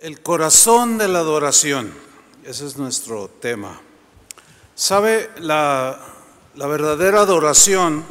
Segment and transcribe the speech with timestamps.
[0.00, 1.92] El corazón de la adoración,
[2.44, 3.80] ese es nuestro tema.
[4.76, 5.28] ¿Sabe?
[5.40, 5.98] La,
[6.54, 8.04] la verdadera adoración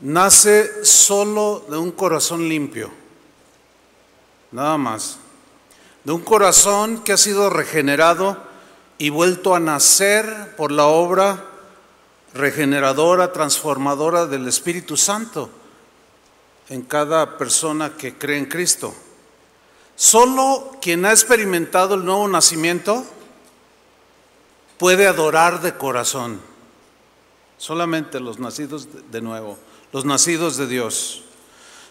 [0.00, 2.90] nace solo de un corazón limpio,
[4.50, 5.18] nada más.
[6.02, 8.36] De un corazón que ha sido regenerado
[8.98, 11.44] y vuelto a nacer por la obra
[12.34, 15.48] regeneradora, transformadora del Espíritu Santo
[16.70, 18.92] en cada persona que cree en Cristo.
[19.96, 23.04] Solo quien ha experimentado el nuevo nacimiento
[24.78, 26.40] puede adorar de corazón.
[27.58, 29.58] Solamente los nacidos de nuevo,
[29.92, 31.22] los nacidos de Dios.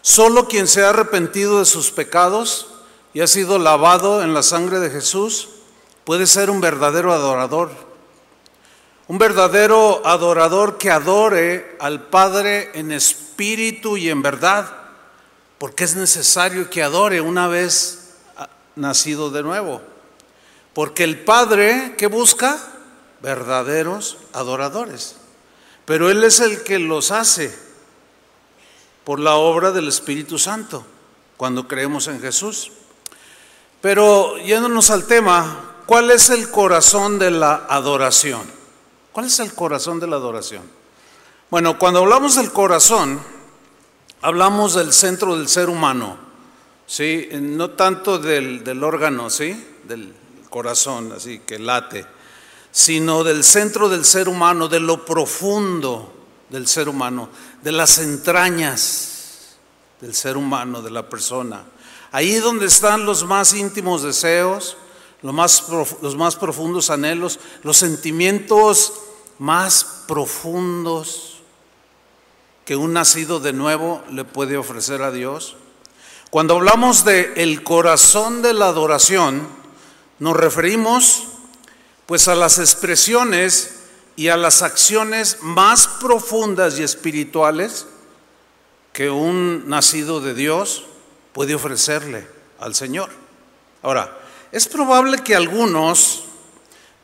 [0.02, 2.68] Solo quien se ha arrepentido de sus pecados
[3.14, 5.48] y ha sido lavado en la sangre de Jesús
[6.04, 7.70] puede ser un verdadero adorador.
[9.08, 14.81] Un verdadero adorador que adore al Padre en espíritu y en verdad
[15.62, 18.14] porque es necesario que adore una vez
[18.74, 19.80] nacido de nuevo.
[20.74, 22.58] Porque el Padre que busca
[23.20, 25.14] verdaderos adoradores.
[25.84, 27.56] Pero Él es el que los hace
[29.04, 30.84] por la obra del Espíritu Santo,
[31.36, 32.72] cuando creemos en Jesús.
[33.80, 38.42] Pero yéndonos al tema, ¿cuál es el corazón de la adoración?
[39.12, 40.64] ¿Cuál es el corazón de la adoración?
[41.50, 43.20] Bueno, cuando hablamos del corazón,
[44.22, 46.16] hablamos del centro del ser humano,
[46.86, 47.28] ¿sí?
[47.32, 49.62] no tanto del, del órgano, ¿sí?
[49.84, 50.14] del
[50.48, 52.06] corazón, así que late,
[52.70, 56.12] sino del centro del ser humano, de lo profundo
[56.48, 57.28] del ser humano,
[57.62, 59.56] de las entrañas
[60.00, 61.64] del ser humano, de la persona.
[62.12, 64.76] Ahí donde están los más íntimos deseos,
[65.22, 68.92] los más, los más profundos anhelos, los sentimientos
[69.38, 71.31] más profundos
[72.72, 75.56] que un nacido de nuevo le puede ofrecer a Dios.
[76.30, 79.46] Cuando hablamos de el corazón de la adoración,
[80.18, 81.24] nos referimos
[82.06, 83.74] pues a las expresiones
[84.16, 87.86] y a las acciones más profundas y espirituales
[88.94, 90.84] que un nacido de Dios
[91.34, 92.26] puede ofrecerle
[92.58, 93.10] al Señor.
[93.82, 94.18] Ahora,
[94.50, 96.22] es probable que algunos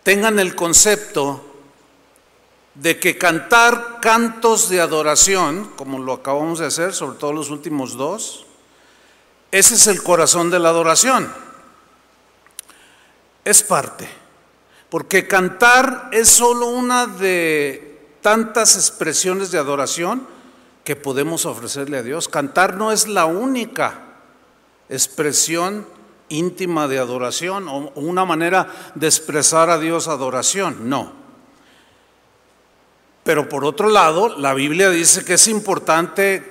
[0.02, 1.44] tengan el concepto
[2.80, 7.96] de que cantar cantos de adoración, como lo acabamos de hacer, sobre todo los últimos
[7.96, 8.46] dos,
[9.50, 11.32] ese es el corazón de la adoración.
[13.44, 14.08] Es parte,
[14.90, 20.24] porque cantar es solo una de tantas expresiones de adoración
[20.84, 22.28] que podemos ofrecerle a Dios.
[22.28, 24.02] Cantar no es la única
[24.88, 25.84] expresión
[26.28, 31.17] íntima de adoración o una manera de expresar a Dios adoración, no.
[33.28, 36.50] Pero por otro lado, la Biblia dice que es importante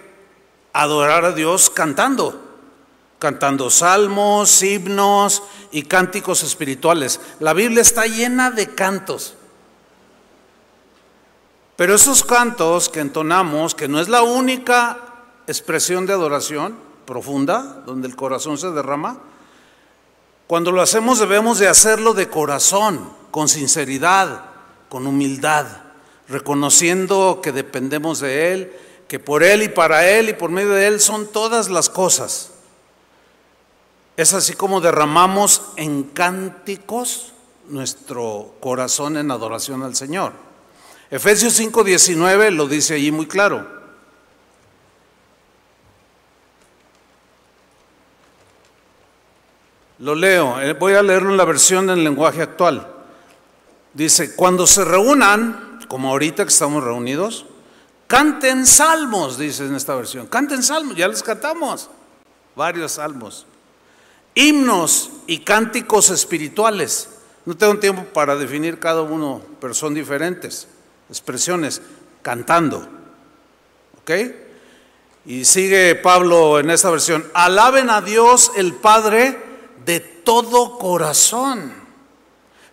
[0.74, 2.40] adorar a Dios cantando,
[3.18, 7.20] cantando salmos, himnos y cánticos espirituales.
[7.40, 9.34] La Biblia está llena de cantos.
[11.78, 15.00] Pero esos cantos que entonamos, que no es la única
[15.48, 16.78] expresión de adoración
[17.08, 19.18] profunda, donde el corazón se derrama,
[20.46, 24.44] cuando lo hacemos debemos de hacerlo de corazón, con sinceridad,
[24.90, 25.87] con humildad
[26.30, 28.74] reconociendo que dependemos de Él,
[29.08, 32.52] que por Él y para Él y por medio de Él son todas las cosas.
[34.18, 37.34] Es así como derramamos en cánticos
[37.70, 40.34] nuestro corazón en adoración al Señor.
[41.10, 43.78] Efesios 5:19 lo dice allí muy claro.
[50.00, 52.88] Lo leo, eh, voy a leerlo en la versión en lenguaje actual.
[53.94, 57.46] Dice, cuando se reúnan, como ahorita que estamos reunidos,
[58.08, 60.28] canten salmos, dice en esta versión.
[60.28, 61.90] Canten salmos, ya les cantamos
[62.58, 63.46] varios salmos.
[64.34, 67.09] Himnos y cánticos espirituales.
[67.46, 70.68] No tengo tiempo para definir cada uno, pero son diferentes
[71.09, 71.81] expresiones.
[72.22, 72.86] Cantando.
[74.02, 74.12] ¿Ok?
[75.25, 77.25] Y sigue Pablo en esta versión.
[77.34, 79.40] Alaben a Dios el Padre
[79.86, 81.87] de todo corazón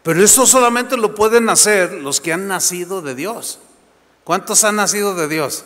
[0.04, 3.58] pero eso solamente lo pueden hacer los que han nacido de Dios.
[4.22, 5.64] ¿Cuántos han nacido de Dios?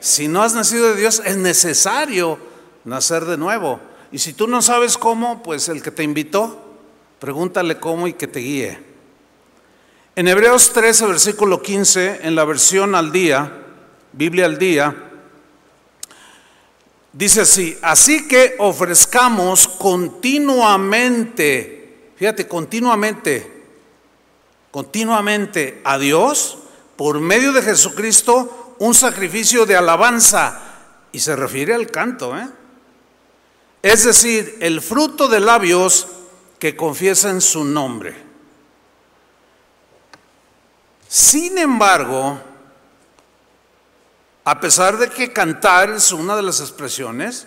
[0.00, 2.36] Si no has nacido de Dios, es necesario
[2.84, 3.78] nacer de nuevo.
[4.10, 6.60] Y si tú no sabes cómo, pues el que te invitó,
[7.20, 8.82] pregúntale cómo y que te guíe.
[10.16, 13.52] En Hebreos 13, versículo 15, en la versión al día,
[14.12, 14.96] Biblia al día,
[17.12, 23.59] dice así, así que ofrezcamos continuamente, fíjate, continuamente,
[24.70, 26.58] continuamente a Dios
[26.96, 30.60] por medio de Jesucristo un sacrificio de alabanza.
[31.12, 32.38] Y se refiere al canto.
[32.38, 32.48] ¿eh?
[33.82, 36.06] es decir, el fruto de labios
[36.58, 38.14] que confiesan su nombre.
[41.08, 42.40] Sin embargo,
[44.44, 47.46] a pesar de que cantar es una de las expresiones,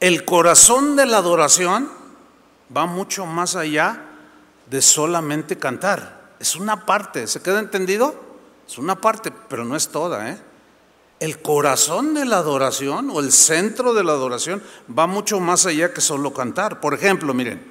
[0.00, 1.90] el corazón de la adoración
[2.74, 4.03] va mucho más allá
[4.74, 6.34] de solamente cantar.
[6.40, 8.12] Es una parte, ¿se queda entendido?
[8.66, 10.30] Es una parte, pero no es toda.
[10.30, 10.38] ¿eh?
[11.20, 14.60] El corazón de la adoración o el centro de la adoración
[14.90, 16.80] va mucho más allá que solo cantar.
[16.80, 17.64] Por ejemplo, miren,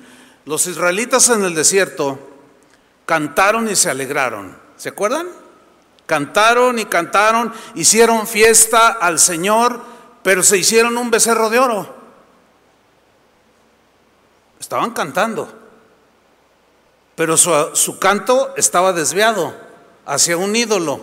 [0.46, 2.18] los israelitas en el desierto
[3.06, 4.58] cantaron y se alegraron.
[4.78, 5.28] ¿Se acuerdan?
[6.06, 9.82] Cantaron y cantaron, hicieron fiesta al Señor,
[10.24, 11.96] pero se hicieron un becerro de oro.
[14.58, 15.63] Estaban cantando,
[17.16, 19.54] pero su, su canto estaba desviado
[20.06, 21.00] hacia un ídolo.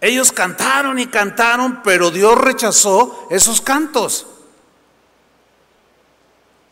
[0.00, 4.26] Ellos cantaron y cantaron, pero Dios rechazó esos cantos.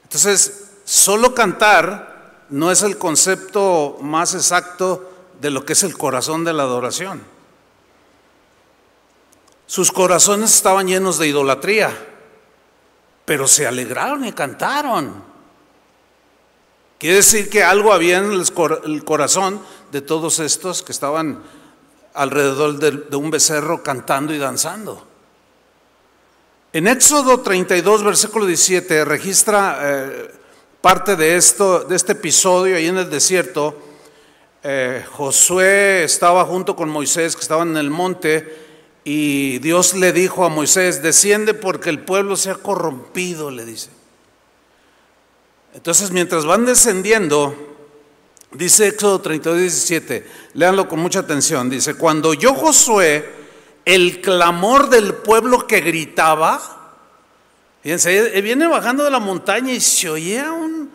[0.04, 6.44] Entonces, solo cantar no es el concepto más exacto de lo que es el corazón
[6.44, 7.22] de la adoración.
[9.66, 11.90] Sus corazones estaban llenos de idolatría,
[13.24, 15.24] pero se alegraron y cantaron.
[16.98, 19.60] Quiere decir que algo había en el corazón
[19.92, 21.42] de todos estos que estaban
[22.14, 25.06] alrededor de, un becerro cantando y danzando.
[26.72, 30.30] En Éxodo 32, versículo 17, registra eh,
[30.80, 33.76] parte de, esto, de este episodio ahí en el desierto.
[34.62, 38.66] Eh, Josué estaba junto con Moisés, que estaban en el monte,
[39.04, 43.95] y Dios le dijo a Moisés, desciende porque el pueblo se ha corrompido, le dice.
[45.76, 47.54] Entonces, mientras van descendiendo,
[48.50, 53.30] dice Éxodo 32, 17, léanlo con mucha atención, dice, cuando yo Josué,
[53.84, 56.94] el clamor del pueblo que gritaba,
[57.82, 60.90] fíjense, viene bajando de la montaña y se oía un,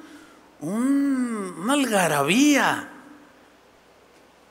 [0.62, 2.90] un, una algarabía.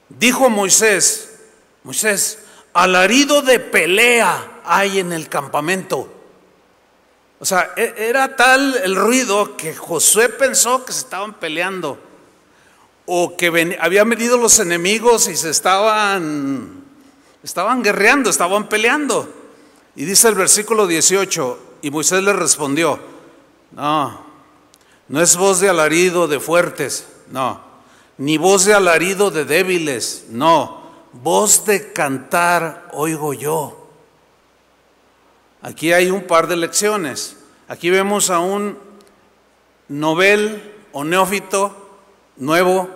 [0.08, 1.40] Dijo Moisés,
[1.82, 2.38] Moisés,
[2.72, 6.19] alarido de pelea hay en el campamento.
[7.40, 11.98] O sea, e, era tal el ruido que Josué pensó que se estaban peleando
[13.06, 16.84] o que habían venido los enemigos y se estaban,
[17.42, 19.28] estaban guerreando, estaban peleando.
[19.96, 23.00] Y dice el versículo 18, y Moisés le respondió,
[23.72, 24.20] no,
[25.08, 27.60] no es voz de alarido de fuertes, no,
[28.18, 30.82] ni voz de alarido de débiles, no,
[31.12, 33.79] voz de cantar oigo yo.
[35.62, 37.36] Aquí hay un par de lecciones.
[37.68, 38.78] Aquí vemos a un
[39.88, 40.62] novel
[40.92, 41.98] o neófito
[42.36, 42.88] nuevo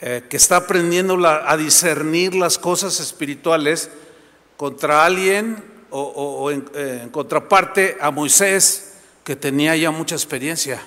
[0.00, 3.90] eh, que está aprendiendo a discernir las cosas espirituales
[4.58, 10.82] contra alguien o, en, eh, en contraparte a Moisés que tenía ya mucha experiencia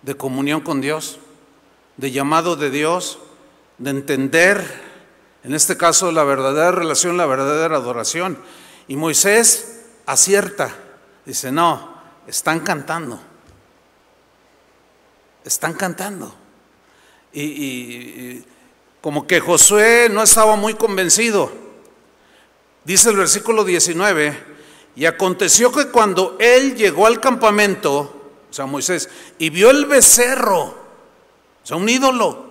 [0.00, 1.18] de comunión con Dios,
[1.98, 3.18] de llamado de Dios,
[3.76, 4.64] de entender,
[5.44, 8.38] en este caso, la verdadera relación, la verdadera adoración.
[8.88, 9.69] Y Moisés
[10.10, 10.74] acierta.
[11.24, 11.94] Dice, no,
[12.26, 13.20] están cantando.
[15.44, 16.34] Están cantando.
[17.32, 18.42] Y,
[19.00, 21.50] como que Josué no estaba muy convencido.
[22.84, 24.36] Dice el versículo 19,
[24.96, 29.08] y aconteció que cuando él llegó al campamento, o sea, Moisés,
[29.38, 32.50] y vio el becerro, o sea, un ídolo,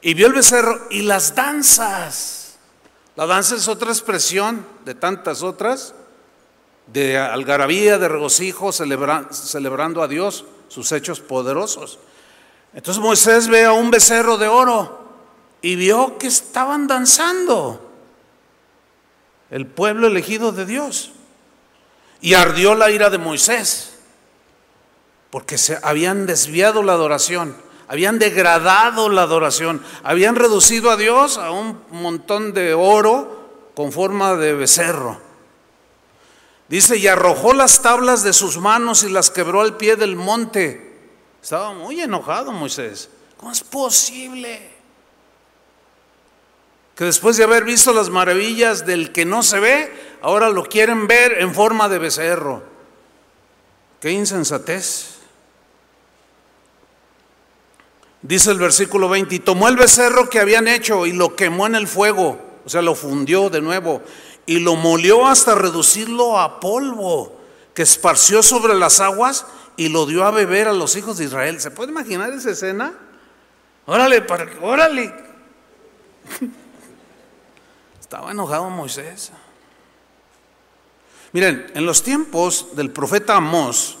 [0.00, 2.58] y vio el becerro y las danzas.
[3.16, 5.94] La danza es otra expresión de tantas otras
[6.92, 11.98] de algarabía, de regocijo, celebrando a Dios sus hechos poderosos.
[12.74, 15.00] Entonces Moisés ve a un becerro de oro
[15.62, 17.90] y vio que estaban danzando
[19.50, 21.12] el pueblo elegido de Dios.
[22.22, 23.98] Y ardió la ira de Moisés,
[25.30, 27.56] porque se habían desviado la adoración,
[27.88, 34.34] habían degradado la adoración, habían reducido a Dios a un montón de oro con forma
[34.36, 35.29] de becerro.
[36.70, 40.96] Dice, y arrojó las tablas de sus manos y las quebró al pie del monte.
[41.42, 43.10] Estaba muy enojado Moisés.
[43.36, 44.70] ¿Cómo es posible?
[46.94, 51.08] Que después de haber visto las maravillas del que no se ve, ahora lo quieren
[51.08, 52.62] ver en forma de becerro.
[54.00, 55.16] Qué insensatez.
[58.22, 61.74] Dice el versículo 20, y tomó el becerro que habían hecho y lo quemó en
[61.74, 64.02] el fuego, o sea, lo fundió de nuevo
[64.46, 67.40] y lo molió hasta reducirlo a polvo,
[67.74, 71.60] que esparció sobre las aguas y lo dio a beber a los hijos de Israel.
[71.60, 72.92] ¿Se puede imaginar esa escena?
[73.86, 75.14] Órale, para, órale.
[78.00, 79.32] Estaba enojado Moisés.
[81.32, 83.98] Miren, en los tiempos del profeta Amós,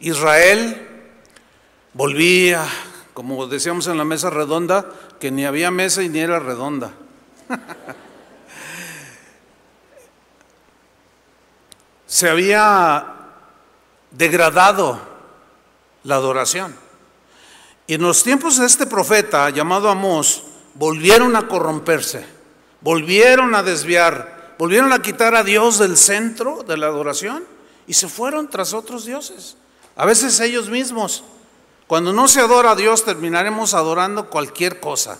[0.00, 0.88] Israel
[1.92, 2.66] volvía,
[3.12, 4.86] como decíamos en la mesa redonda,
[5.20, 6.92] que ni había mesa y ni era redonda.
[12.08, 13.14] Se había
[14.10, 14.98] degradado
[16.02, 16.74] la adoración.
[17.86, 20.42] Y en los tiempos de este profeta llamado Amós,
[20.74, 22.26] volvieron a corromperse,
[22.80, 27.44] volvieron a desviar, volvieron a quitar a Dios del centro de la adoración
[27.86, 29.56] y se fueron tras otros dioses.
[29.96, 31.24] A veces ellos mismos.
[31.86, 35.18] Cuando no se adora a Dios terminaremos adorando cualquier cosa,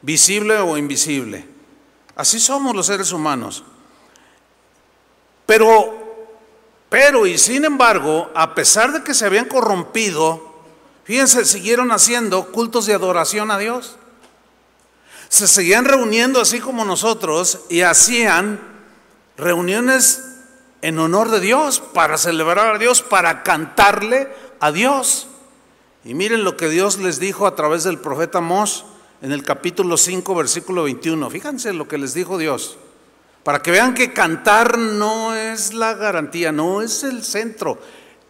[0.00, 1.46] visible o invisible.
[2.16, 3.64] Así somos los seres humanos.
[5.52, 5.92] Pero,
[6.88, 10.42] pero y sin embargo, a pesar de que se habían corrompido,
[11.04, 13.98] fíjense, siguieron haciendo cultos de adoración a Dios.
[15.28, 18.60] Se seguían reuniendo así como nosotros y hacían
[19.36, 20.22] reuniones
[20.80, 25.28] en honor de Dios, para celebrar a Dios, para cantarle a Dios.
[26.02, 28.86] Y miren lo que Dios les dijo a través del profeta Mos
[29.20, 31.28] en el capítulo 5, versículo 21.
[31.28, 32.78] Fíjense lo que les dijo Dios.
[33.44, 37.78] Para que vean que cantar no es la garantía, no es el centro,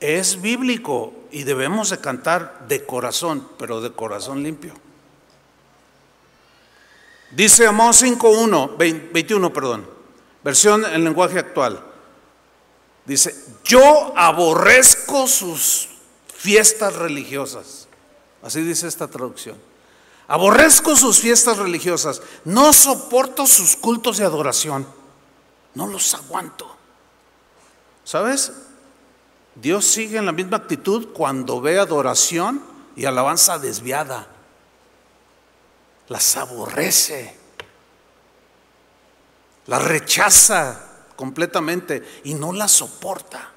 [0.00, 4.74] es bíblico y debemos de cantar de corazón, pero de corazón limpio.
[7.30, 9.88] Dice Amós 5.1, 21, perdón,
[10.42, 11.82] versión en lenguaje actual.
[13.04, 15.88] Dice, yo aborrezco sus
[16.34, 17.88] fiestas religiosas.
[18.42, 19.56] Así dice esta traducción.
[20.28, 22.22] Aborrezco sus fiestas religiosas.
[22.44, 24.86] No soporto sus cultos de adoración.
[25.74, 26.76] No los aguanto.
[28.04, 28.52] ¿Sabes?
[29.54, 32.62] Dios sigue en la misma actitud cuando ve adoración
[32.96, 34.26] y alabanza desviada.
[36.08, 37.36] Las aborrece.
[39.66, 43.50] Las rechaza completamente y no la soporta.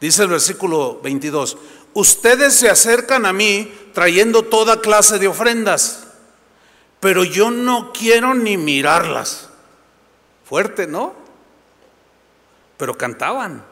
[0.00, 1.56] Dice el versículo 22,
[1.94, 6.04] ustedes se acercan a mí trayendo toda clase de ofrendas,
[7.00, 9.47] pero yo no quiero ni mirarlas.
[10.48, 11.14] Fuerte, ¿no?
[12.78, 13.62] Pero cantaban.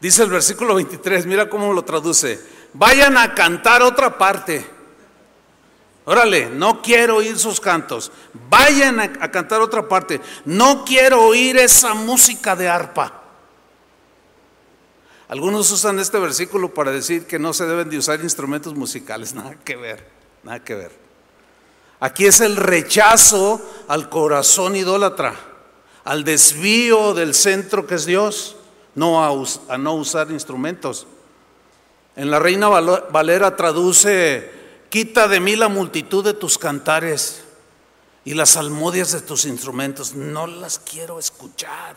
[0.00, 2.40] Dice el versículo 23, mira cómo lo traduce,
[2.72, 4.66] vayan a cantar otra parte.
[6.06, 8.12] Órale, no quiero oír sus cantos.
[8.48, 10.20] Vayan a, cantar otra parte.
[10.44, 13.22] No quiero oír esa música de arpa.
[15.28, 19.34] Algunos usan este versículo para decir que no se deben de usar instrumentos musicales.
[19.34, 20.06] Nada que ver,
[20.42, 21.03] nada que ver.
[22.04, 25.34] Aquí es el rechazo al corazón idólatra,
[26.04, 28.56] al desvío del centro que es Dios,
[28.94, 31.06] no a, no usar instrumentos.
[32.14, 34.52] En la Reina Valera traduce
[34.90, 37.42] Quita de mí la multitud de tus cantares
[38.26, 40.14] y las salmodias de tus instrumentos.
[40.14, 41.96] No las quiero escuchar.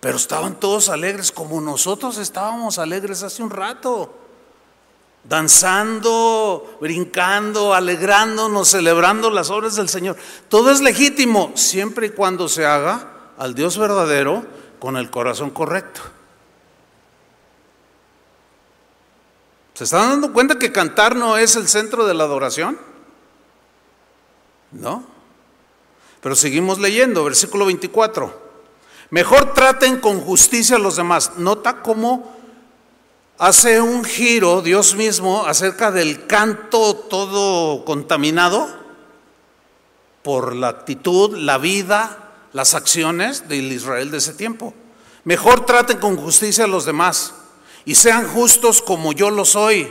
[0.00, 4.19] Pero estaban todos alegres como nosotros estábamos alegres hace un rato.
[5.24, 10.16] Danzando, brincando, alegrándonos, celebrando las obras del Señor.
[10.48, 14.44] Todo es legítimo siempre y cuando se haga al Dios verdadero
[14.78, 16.00] con el corazón correcto.
[19.74, 22.78] ¿Se están dando cuenta que cantar no es el centro de la adoración?
[24.72, 25.04] No.
[26.20, 28.50] Pero seguimos leyendo, versículo 24.
[29.10, 31.32] Mejor traten con justicia a los demás.
[31.36, 32.39] Nota cómo
[33.40, 38.68] hace un giro Dios mismo acerca del canto todo contaminado
[40.22, 44.74] por la actitud, la vida, las acciones del Israel de ese tiempo.
[45.24, 47.32] Mejor traten con justicia a los demás
[47.86, 49.90] y sean justos como yo lo soy,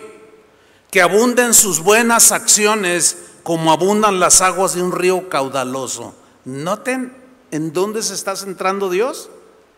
[0.91, 6.13] que abunden sus buenas acciones como abundan las aguas de un río caudaloso.
[6.45, 7.17] Noten
[7.49, 9.31] en dónde se está centrando Dios,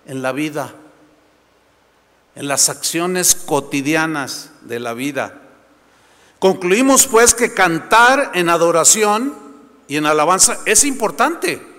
[0.05, 0.75] en la vida,
[2.35, 5.41] en las acciones cotidianas de la vida.
[6.39, 9.35] Concluimos pues que cantar en adoración
[9.87, 11.71] y en alabanza es importante.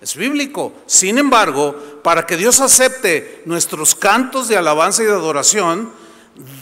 [0.00, 0.72] Es bíblico.
[0.86, 5.92] Sin embargo, para que Dios acepte nuestros cantos de alabanza y de adoración,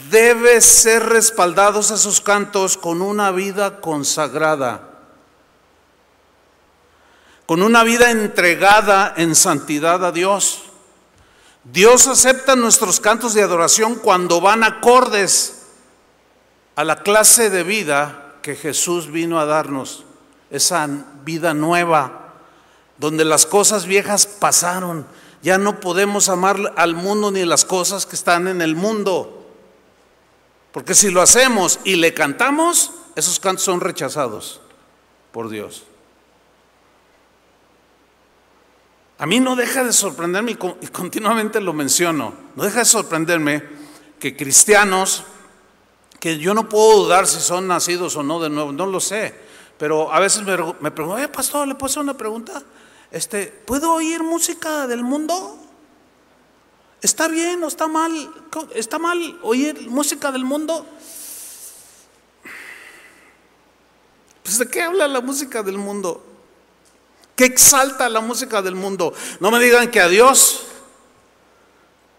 [0.09, 4.89] debe ser respaldados esos cantos con una vida consagrada,
[7.45, 10.62] con una vida entregada en santidad a Dios.
[11.63, 15.67] Dios acepta nuestros cantos de adoración cuando van acordes
[16.75, 20.03] a la clase de vida que Jesús vino a darnos,
[20.49, 20.87] esa
[21.23, 22.23] vida nueva
[22.97, 25.05] donde las cosas viejas pasaron.
[25.41, 29.45] Ya no podemos amar al mundo ni las cosas que están en el mundo.
[30.71, 34.61] Porque si lo hacemos y le cantamos, esos cantos son rechazados
[35.31, 35.83] por Dios.
[39.23, 43.63] A mí no deja de sorprenderme y continuamente lo menciono, no deja de sorprenderme
[44.19, 45.23] que cristianos,
[46.19, 49.33] que yo no puedo dudar si son nacidos o no de nuevo, no lo sé,
[49.77, 52.63] pero a veces me, me pregunto, eh, pastor, ¿le puedo hacer una pregunta?
[53.11, 55.57] Este, ¿Puedo oír música del mundo?
[57.01, 58.11] ¿Está bien o está mal?
[58.75, 60.85] ¿Está mal oír música del mundo?
[64.43, 66.32] Pues de qué habla la música del mundo?
[67.35, 69.13] ¿Qué exalta la música del mundo?
[69.39, 70.65] No me digan que a Dios.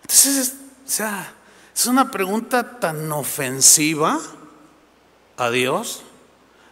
[0.02, 0.54] Entonces,
[0.87, 1.33] o sea,
[1.75, 4.21] es una pregunta tan ofensiva
[5.37, 6.02] a Dios.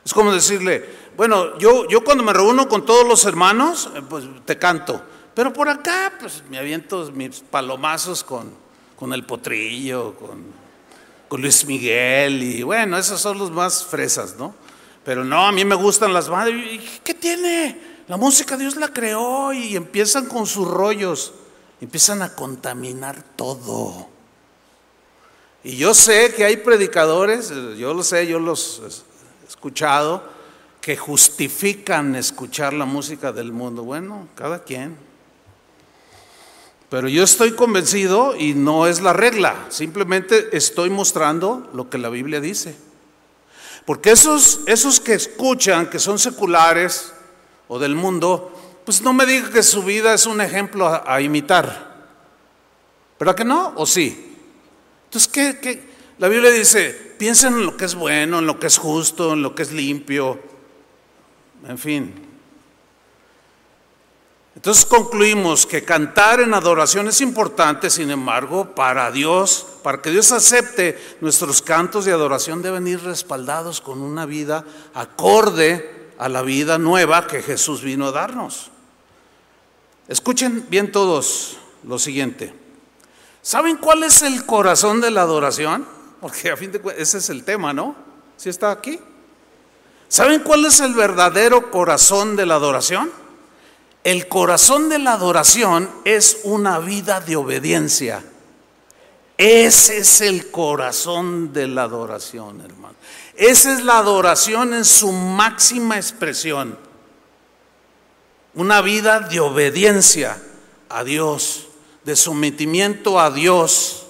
[0.05, 4.25] Es como decirle, bueno, yo, yo cuando me reúno con todos los hermanos, eh, pues
[4.45, 5.01] te canto.
[5.35, 8.53] Pero por acá, pues me aviento mis palomazos con,
[8.97, 10.43] con el potrillo, con,
[11.29, 14.55] con Luis Miguel, y bueno, esos son los más fresas, ¿no?
[15.05, 17.01] Pero no, a mí me gustan las madres.
[17.03, 17.92] ¿Qué tiene?
[18.13, 21.33] La música Dios la creó y empiezan con sus rollos,
[21.81, 24.07] empiezan a contaminar todo.
[25.65, 30.23] Y yo sé que hay predicadores, yo lo sé, yo los he escuchado,
[30.83, 33.83] que justifican escuchar la música del mundo.
[33.83, 34.95] Bueno, cada quien.
[36.91, 42.11] Pero yo estoy convencido y no es la regla, simplemente estoy mostrando lo que la
[42.11, 42.77] Biblia dice.
[43.87, 47.15] Porque esos, esos que escuchan, que son seculares,
[47.73, 48.53] o del mundo,
[48.85, 52.11] pues no me diga que su vida es un ejemplo a, imitar.
[53.19, 53.73] ¿Verdad que no?
[53.77, 54.37] ¿O sí?
[55.05, 55.83] Entonces, ¿qué, ¿qué?
[56.19, 59.41] La Biblia dice, piensen en lo que es bueno, en lo que es justo, en
[59.41, 60.39] lo que es limpio,
[61.67, 62.13] en fin.
[64.55, 70.31] Entonces concluimos que cantar en adoración es importante, sin embargo, para Dios, para que Dios
[70.31, 74.63] acepte nuestros cantos de adoración deben ir respaldados con una vida
[74.93, 78.71] acorde a la vida nueva que Jesús vino a darnos.
[80.07, 82.55] Escuchen bien todos lo siguiente.
[83.43, 85.85] ¿Saben cuál es el corazón de la adoración?
[86.21, 87.97] Porque a fin de cuentas ese es el tema, ¿no?
[88.37, 89.01] ¿Sí está aquí?
[90.07, 93.11] ¿Saben cuál es el verdadero corazón de la adoración?
[94.05, 98.23] El corazón de la adoración es una vida de obediencia.
[99.37, 102.95] Ese es el corazón de la adoración, hermano.
[103.35, 106.79] Esa es la adoración en su máxima expresión.
[108.55, 110.41] Una vida de obediencia
[110.91, 111.69] a Dios,
[112.05, 114.07] de sometimiento a Dios,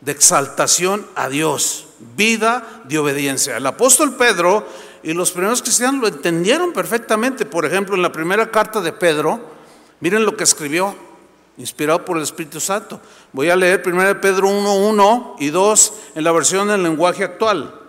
[0.00, 1.86] de exaltación a Dios.
[2.16, 3.56] Vida de obediencia.
[3.56, 4.66] El apóstol Pedro
[5.02, 7.46] y los primeros cristianos lo entendieron perfectamente.
[7.46, 9.40] Por ejemplo, en la primera carta de Pedro,
[10.00, 10.96] miren lo que escribió,
[11.56, 13.00] inspirado por el Espíritu Santo.
[13.32, 17.83] Voy a leer 1 Pedro 1, 1 y 2 en la versión del lenguaje actual.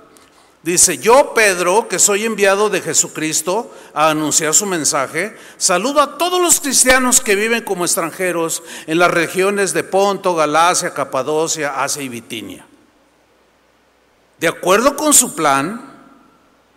[0.65, 6.41] Dice, yo Pedro, que soy enviado de Jesucristo a anunciar su mensaje, saludo a todos
[6.41, 12.09] los cristianos que viven como extranjeros en las regiones de Ponto, Galacia, Capadocia, Asia y
[12.09, 12.65] Bitinia.
[14.39, 16.01] De acuerdo con su plan,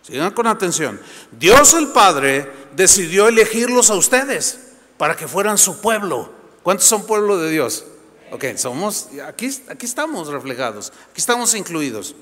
[0.03, 6.31] sigan con atención, Dios el Padre decidió elegirlos a ustedes para que fueran su pueblo.
[6.61, 7.85] ¿Cuántos son pueblo de Dios?
[8.31, 12.13] Ok, somos, aquí, aquí estamos reflejados, aquí estamos incluidos.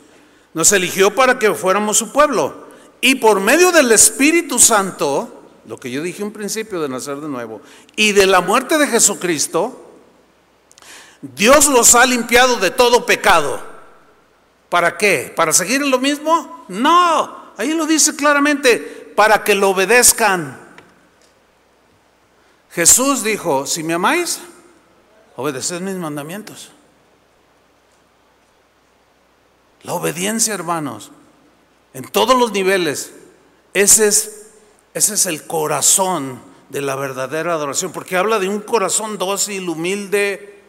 [0.54, 2.68] Nos eligió para que fuéramos su pueblo.
[3.02, 7.28] Y por medio del Espíritu Santo, lo que yo dije un principio de nacer de
[7.28, 7.62] nuevo,
[7.96, 9.86] y de la muerte de Jesucristo,
[11.22, 13.62] Dios los ha limpiado de todo pecado.
[14.70, 15.32] ¿Para qué?
[15.36, 16.66] ¿Para seguir en lo mismo?
[16.68, 18.78] No, ahí lo dice claramente,
[19.16, 20.68] para que lo obedezcan.
[22.72, 24.40] Jesús dijo, si me amáis,
[25.36, 26.72] obedeced mis mandamientos.
[29.88, 31.12] La obediencia, hermanos,
[31.94, 33.14] en todos los niveles,
[33.74, 34.50] ese es,
[34.94, 40.62] ese es el corazón de la verdadera adoración, porque habla de un corazón dócil, humilde,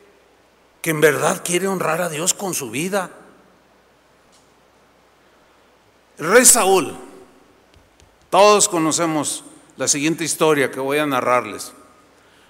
[0.81, 3.11] que en verdad quiere honrar a Dios con su vida.
[6.19, 6.97] El rey Saúl,
[8.31, 9.43] todos conocemos
[9.77, 11.73] la siguiente historia que voy a narrarles.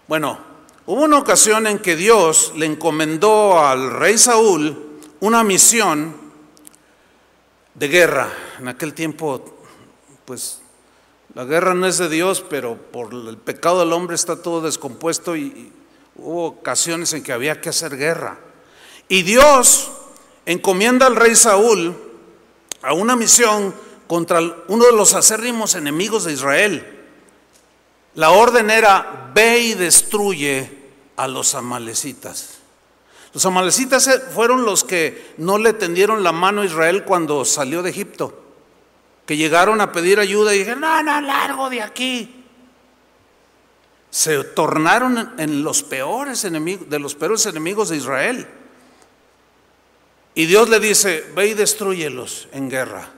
[0.06, 0.38] Bueno,
[0.84, 6.27] hubo una ocasión en que Dios le encomendó al rey Saúl una misión
[7.78, 8.28] de guerra.
[8.58, 9.42] En aquel tiempo,
[10.24, 10.60] pues
[11.34, 15.36] la guerra no es de Dios, pero por el pecado del hombre está todo descompuesto
[15.36, 15.72] y,
[16.16, 18.38] hubo ocasiones en que había que hacer guerra.
[19.08, 19.90] Y Dios
[20.46, 21.96] encomienda al rey Saúl
[22.82, 23.72] a una misión
[24.08, 27.04] contra uno de los acérrimos enemigos de Israel.
[28.16, 30.68] La orden era, ve y destruye
[31.14, 32.57] a los amalecitas.
[33.38, 37.90] Los amalecitas fueron los que no le tendieron la mano a Israel cuando salió de
[37.90, 38.36] Egipto,
[39.26, 42.44] que llegaron a pedir ayuda y dijeron, no, no, largo de aquí.
[44.10, 48.48] se tornaron en los peores enemigos, de los peores enemigos de Israel.
[50.34, 53.08] Y Dios le dice, ve y destruyelos en guerra.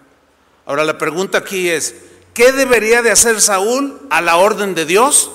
[0.66, 1.94] Ahora la pregunta aquí es,
[2.34, 5.30] ¿qué debería de hacer Saúl a la orden de Dios?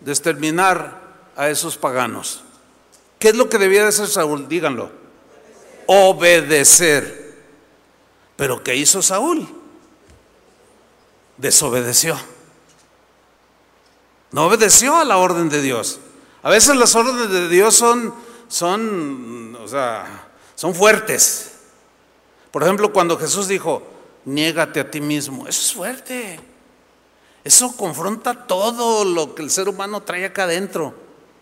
[0.00, 0.98] De exterminar
[1.36, 2.44] a esos paganos.
[3.18, 4.48] ¿Qué es lo que debía de hacer Saúl?
[4.48, 4.90] Díganlo.
[5.86, 7.36] Obedecer.
[8.36, 9.48] Pero ¿qué hizo Saúl?
[11.36, 12.16] Desobedeció.
[14.30, 15.98] No obedeció a la orden de Dios.
[16.42, 18.14] A veces las órdenes de Dios son,
[18.48, 21.52] son, o sea, son fuertes.
[22.50, 23.82] Por ejemplo, cuando Jesús dijo,
[24.24, 26.38] niégate a ti mismo, eso es fuerte.
[27.42, 30.94] Eso confronta todo lo que el ser humano trae acá adentro.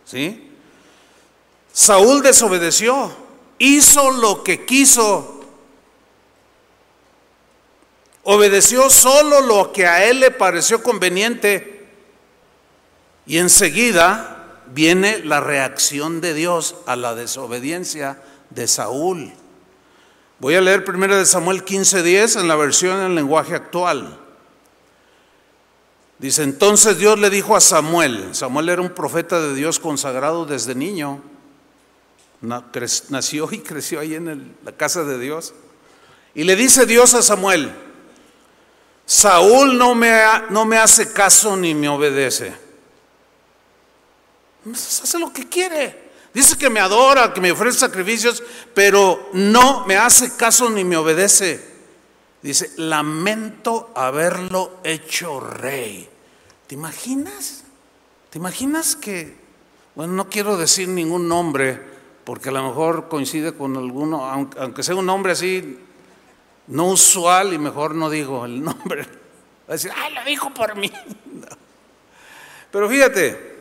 [0.04, 0.45] ¿Sí?
[1.76, 3.12] Saúl desobedeció,
[3.58, 5.42] hizo lo que quiso.
[8.22, 11.86] Obedeció solo lo que a él le pareció conveniente.
[13.26, 19.34] Y enseguida viene la reacción de Dios a la desobediencia de Saúl.
[20.38, 24.18] Voy a leer primero de Samuel 15:10 en la versión en lenguaje actual.
[26.18, 30.74] Dice, entonces Dios le dijo a Samuel, Samuel era un profeta de Dios consagrado desde
[30.74, 31.20] niño,
[32.40, 35.54] nació y creció ahí en la casa de Dios.
[36.34, 37.74] Y le dice Dios a Samuel,
[39.06, 40.12] Saúl no me,
[40.50, 42.52] no me hace caso ni me obedece.
[44.64, 46.06] Pues, hace lo que quiere.
[46.34, 48.42] Dice que me adora, que me ofrece sacrificios,
[48.74, 51.76] pero no me hace caso ni me obedece.
[52.42, 56.08] Dice, lamento haberlo hecho rey.
[56.66, 57.64] ¿Te imaginas?
[58.28, 59.36] ¿Te imaginas que,
[59.94, 61.95] bueno, no quiero decir ningún nombre,
[62.26, 65.78] porque a lo mejor coincide con alguno, aunque sea un nombre así,
[66.66, 69.02] no usual, y mejor no digo el nombre.
[69.02, 70.92] Va a decir, ay, lo dijo por mí.
[72.70, 73.56] Pero fíjate,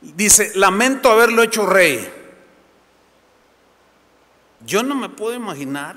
[0.00, 2.10] Dice, lamento haberlo hecho rey.
[4.64, 5.96] Yo no me puedo imaginar.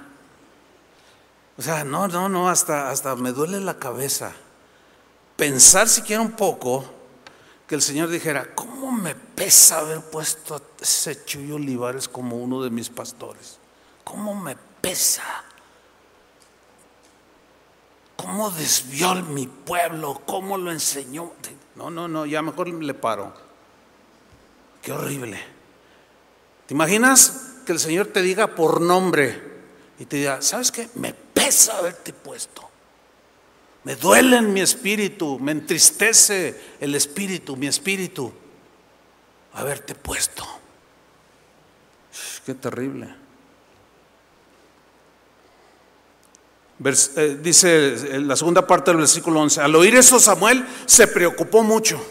[1.57, 4.33] O sea, no, no, no, hasta, hasta me duele la cabeza.
[5.37, 6.85] Pensar siquiera un poco
[7.67, 12.61] que el Señor dijera, ¿cómo me pesa haber puesto a ese Chuyo Olivares como uno
[12.61, 13.59] de mis pastores?
[14.03, 15.23] ¿Cómo me pesa?
[18.17, 20.21] ¿Cómo desvió mi pueblo?
[20.25, 21.33] ¿Cómo lo enseñó?
[21.75, 23.33] No, no, no, ya mejor le paro.
[24.81, 25.39] Qué horrible.
[26.67, 29.41] ¿Te imaginas que el Señor te diga por nombre
[29.99, 30.89] y te diga, ¿sabes qué?
[30.95, 32.69] Me pesa haberte puesto.
[33.83, 38.31] Me duele en mi espíritu, me entristece el espíritu, mi espíritu,
[39.53, 40.45] haberte puesto.
[42.45, 43.15] Qué terrible.
[46.85, 52.03] Eh, dice la segunda parte del versículo 11, al oír eso Samuel se preocupó mucho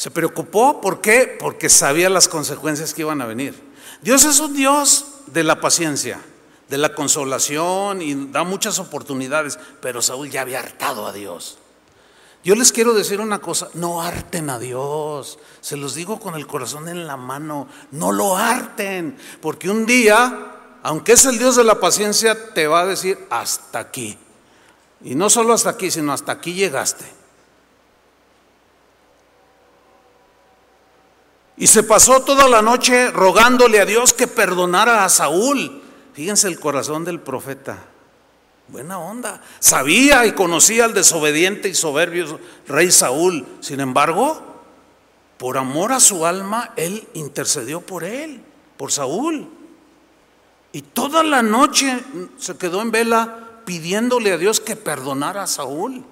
[0.00, 1.36] se preocupó, ¿por qué?
[1.38, 3.54] Porque sabía las consecuencias que iban a venir.
[4.00, 6.18] Dios es un Dios de la paciencia,
[6.70, 11.58] de la consolación y da muchas oportunidades, pero Saúl ya había hartado a Dios.
[12.44, 16.46] Yo les quiero decir una cosa, no harten a Dios, se los digo con el
[16.46, 21.64] corazón en la mano, no lo harten, porque un día, aunque es el Dios de
[21.64, 24.16] la paciencia, te va a decir hasta aquí.
[25.02, 27.04] Y no solo hasta aquí, sino hasta aquí llegaste.
[31.56, 35.79] Y se pasó toda la noche rogándole a Dios que perdonara a Saúl.
[36.12, 37.78] Fíjense el corazón del profeta.
[38.68, 39.42] Buena onda.
[39.58, 43.46] Sabía y conocía al desobediente y soberbio rey Saúl.
[43.60, 44.42] Sin embargo,
[45.38, 48.40] por amor a su alma, él intercedió por él,
[48.76, 49.48] por Saúl.
[50.72, 51.98] Y toda la noche
[52.38, 56.04] se quedó en vela pidiéndole a Dios que perdonara a Saúl.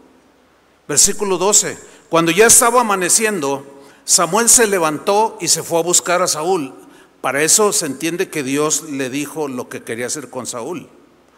[0.88, 1.78] Versículo 12.
[2.08, 3.64] Cuando ya estaba amaneciendo,
[4.04, 6.74] Samuel se levantó y se fue a buscar a Saúl.
[7.20, 10.88] Para eso se entiende que Dios le dijo lo que quería hacer con Saúl,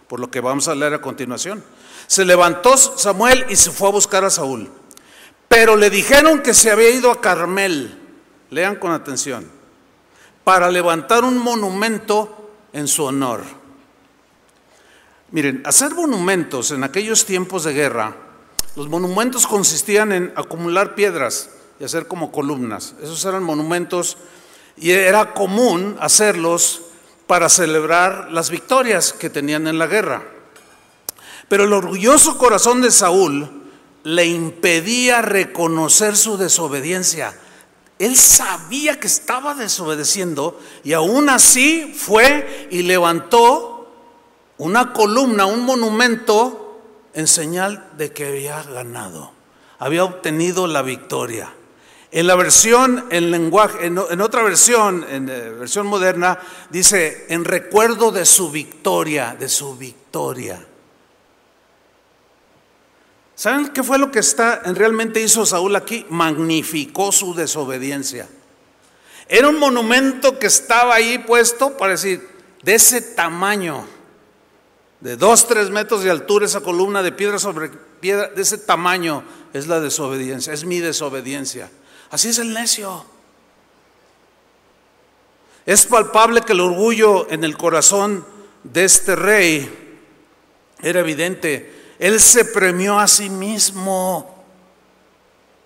[0.08, 1.64] por lo que vamos a leer a continuación.
[2.06, 4.70] Se levantó Samuel y se fue a buscar a Saúl.
[5.48, 7.98] Pero le dijeron que se había ido a Carmel,
[8.50, 9.50] lean con atención,
[10.44, 13.42] para levantar un monumento en su honor.
[15.32, 18.16] Miren, hacer monumentos en aquellos tiempos de guerra,
[18.76, 22.94] los monumentos consistían en acumular piedras y hacer como columnas.
[23.02, 24.16] Esos eran monumentos
[24.80, 26.80] y era común hacerlos
[27.26, 30.24] para celebrar las victorias que tenían en la guerra.
[31.48, 33.48] Pero el orgulloso corazón de Saúl
[34.02, 37.38] le impedía reconocer su desobediencia.
[37.98, 43.92] Él sabía que estaba desobedeciendo y aún así fue y levantó
[44.56, 46.80] una columna, un monumento
[47.12, 49.32] en señal de que había ganado.
[49.78, 51.52] había obtenido la victoria.
[52.12, 58.10] En la versión, en lenguaje, en, otra versión, en eh, versión moderna, dice en recuerdo
[58.10, 60.66] de su victoria, de su victoria.
[63.36, 66.04] ¿Saben qué fue lo que está, realmente hizo Saúl aquí?
[66.10, 68.28] Magnificó su desobediencia.
[69.28, 72.28] Era un monumento que estaba ahí puesto para decir,
[72.62, 73.86] de ese tamaño,
[75.00, 77.70] de dos, tres metros de altura, esa columna de piedra sobre
[78.00, 81.70] piedra, de ese tamaño es la desobediencia, es mi desobediencia.
[82.10, 83.04] Así es el necio.
[85.66, 88.26] Es palpable que el orgullo en el corazón
[88.64, 89.98] de este rey
[90.82, 91.94] era evidente.
[91.98, 94.44] Él se premió a sí mismo.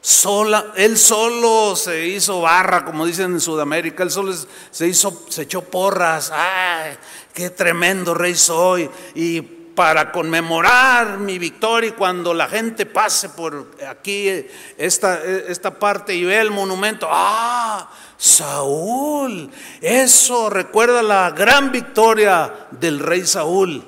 [0.00, 4.34] Sola, él solo se hizo barra, como dicen en Sudamérica, él solo
[4.70, 6.98] se hizo, se echó porras, ay,
[7.32, 8.90] qué tremendo rey soy.
[9.14, 9.40] Y
[9.74, 14.46] para conmemorar mi victoria y cuando la gente pase por aquí,
[14.78, 23.00] esta, esta parte y ve el monumento, ah, Saúl, eso recuerda la gran victoria del
[23.00, 23.84] rey Saúl,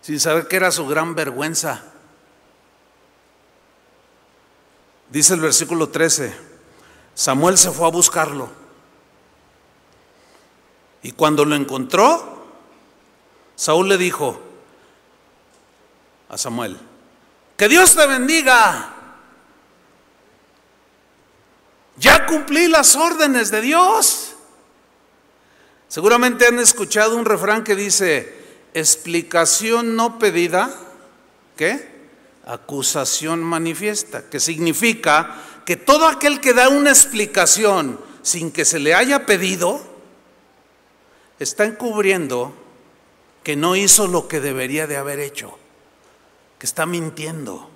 [0.00, 1.82] sin saber que era su gran vergüenza.
[5.10, 6.34] Dice el versículo 13,
[7.14, 8.50] Samuel se fue a buscarlo.
[11.02, 12.33] Y cuando lo encontró,
[13.56, 14.40] Saúl le dijo
[16.28, 16.78] a Samuel,
[17.56, 18.90] que Dios te bendiga.
[21.96, 24.34] Ya cumplí las órdenes de Dios.
[25.88, 30.74] Seguramente han escuchado un refrán que dice, explicación no pedida,
[31.56, 31.94] ¿qué?
[32.46, 38.94] acusación manifiesta, que significa que todo aquel que da una explicación sin que se le
[38.94, 39.80] haya pedido,
[41.38, 42.54] está encubriendo
[43.44, 45.56] que no hizo lo que debería de haber hecho,
[46.58, 47.70] que está mintiendo.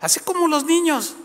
[0.00, 1.16] Así como los niños,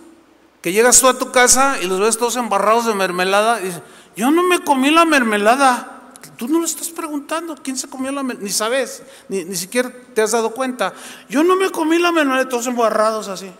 [0.61, 3.81] que llegas tú a tu casa y los ves todos embarrados de mermelada y dices,
[4.15, 5.91] yo no me comí la mermelada.
[6.37, 10.21] Tú no le estás preguntando quién se comió la mermelada, ni sabes, ni, siquiera te
[10.21, 10.93] has dado cuenta.
[11.29, 13.51] Yo no me comí la mermelada, todos embarrados así.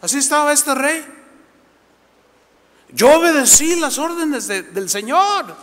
[0.00, 1.04] Así estaba este rey.
[2.92, 5.56] Yo obedecí las órdenes del Señor.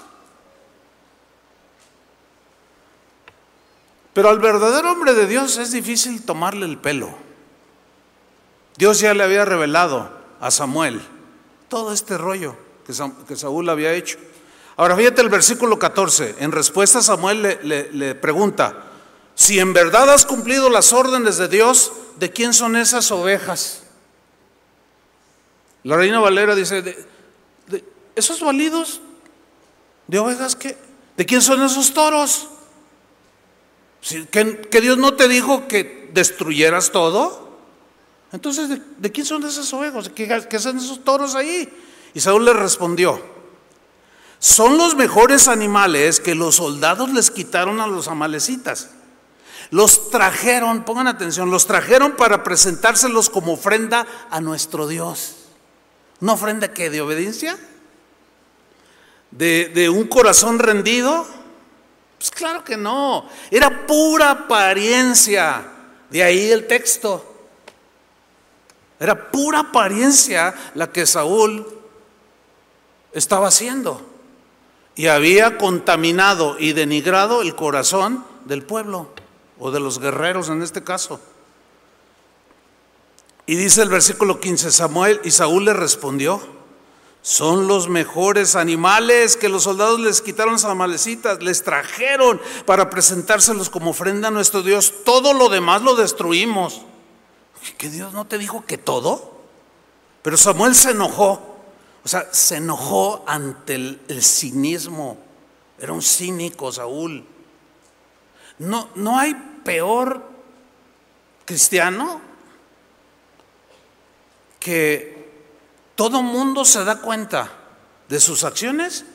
[4.16, 7.14] Pero al verdadero hombre de Dios es difícil tomarle el pelo.
[8.78, 11.02] Dios ya le había revelado a Samuel
[11.68, 14.18] todo este rollo que Saúl había hecho.
[14.78, 16.36] Ahora fíjate el versículo 14.
[16.40, 18.86] En respuesta Samuel le, pregunta,
[19.36, 23.84] si en verdad has cumplido las órdenes de Dios, ¿de quién son esas ovejas?
[25.84, 27.06] La reina Valera dice, ¿de,
[28.16, 29.02] esos validos
[30.08, 30.78] de ovejas qué?
[31.18, 32.48] ¿De quién son esos toros?
[34.32, 37.58] ¿Que, Dios no te dijo que destruyeras todo?
[38.32, 40.10] Entonces, ¿de, quién son esas ovejas?
[40.10, 41.68] ¿Qué, ¿Qué hacen esos toros ahí?
[42.14, 43.20] Y Saúl le respondió,
[44.40, 48.92] son los mejores animales que los soldados les quitaron a los amalecitas.
[49.72, 55.36] Los trajeron, pongan atención, los trajeron para presentárselos como ofrenda a nuestro Dios.
[56.22, 57.58] ¿Una ofrenda que de obediencia?
[59.32, 61.26] ¿De, ¿De, un corazón rendido?
[62.18, 63.28] Pues claro que no.
[63.52, 65.66] Era pura apariencia.
[66.10, 67.34] De ahí el texto.
[69.00, 71.68] Era pura apariencia la que Saúl
[73.12, 74.02] estaba haciendo
[74.96, 79.10] y había contaminado y denigrado el corazón del pueblo
[79.60, 81.20] o de los guerreros en este caso.
[83.46, 86.42] Y dice el versículo 15, Samuel y Saúl le respondió,
[87.26, 93.72] son los mejores animales que los soldados les quitaron a amalecitas, les trajeron para presentárselos
[93.72, 94.94] como ofrenda a nuestro Dios.
[95.04, 96.84] Todo lo demás lo destruimos.
[97.80, 99.42] ¿Que Dios no te dijo que todo?
[100.22, 101.56] Pero Samuel se enojó
[102.06, 105.18] o sea, se enojó ante el, cinismo.
[105.80, 107.26] Era un cínico Saúl.
[108.60, 109.34] No, no hay
[109.64, 110.24] peor
[111.46, 112.22] cristiano
[114.60, 115.15] que
[115.96, 117.52] todo mundo se da cuenta
[118.10, 119.06] de sus acciones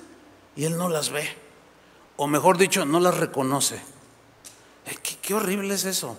[0.57, 1.29] y él no las ve.
[2.17, 3.77] O mejor dicho, no las reconoce.
[4.87, 6.19] Eh, qué horrible es eso.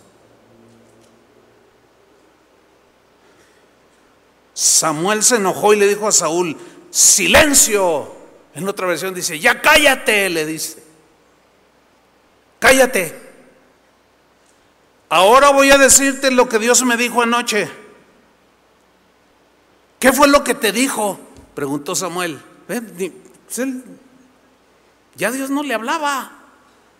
[4.54, 6.58] Samuel se enojó y le dijo a Saúl,
[6.90, 8.16] silencio.
[8.54, 10.84] En otra versión dice, ya cállate, le dice.
[12.60, 13.32] Cállate.
[15.10, 17.70] Ahora voy a decirte lo que Dios me dijo anoche.
[20.02, 21.20] ¿Qué fue lo que te dijo?
[21.54, 22.42] Preguntó Samuel.
[25.16, 26.32] Ya Dios no le hablaba.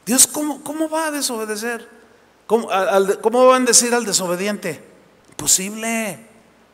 [0.06, 1.90] Dios, ¿cómo, cómo va a desobedecer?
[2.46, 2.70] ¿Cómo,
[3.22, 4.84] ¿Cómo va a bendecir al desobediente?
[5.30, 6.28] Imposible.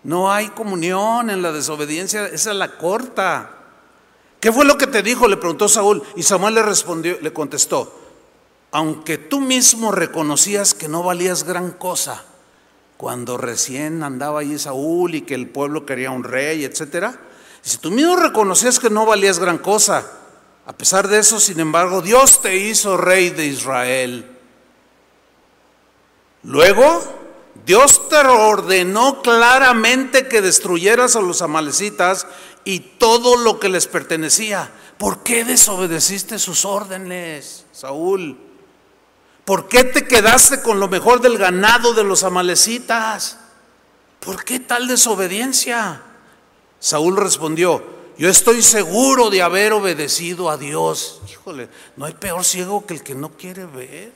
[0.04, 3.52] No hay comunión en la desobediencia, esa es la corta.
[4.42, 5.30] ¿Qué fue lo que te dijo?
[5.30, 7.98] Le preguntó Saúl y Samuel le respondió, le contestó,
[8.72, 12.26] aunque tú mismo reconocías que no valías gran cosa
[12.98, 17.20] cuando recién andaba ahí Saúl y que el pueblo quería un rey, etcétera.
[17.62, 20.06] Si tú mismo reconocías que no valías gran cosa,
[20.66, 24.26] a pesar de eso, sin embargo, Dios te hizo rey de Israel.
[26.44, 27.04] Luego,
[27.66, 32.26] Dios te ordenó claramente que destruyeras a los amalecitas
[32.64, 34.72] y todo lo que les pertenecía.
[34.98, 38.47] ¿Por qué desobedeciste sus órdenes, Saúl?
[39.48, 43.38] ¿Por qué te quedaste con lo mejor del ganado de los amalecitas?
[44.20, 46.02] ¿Por qué tal desobediencia?
[46.82, 47.82] Saúl respondió,
[48.18, 51.22] yo estoy seguro de haber obedecido a Dios.
[51.32, 54.12] Híjole, no hay peor ciego que el que no quiere ver.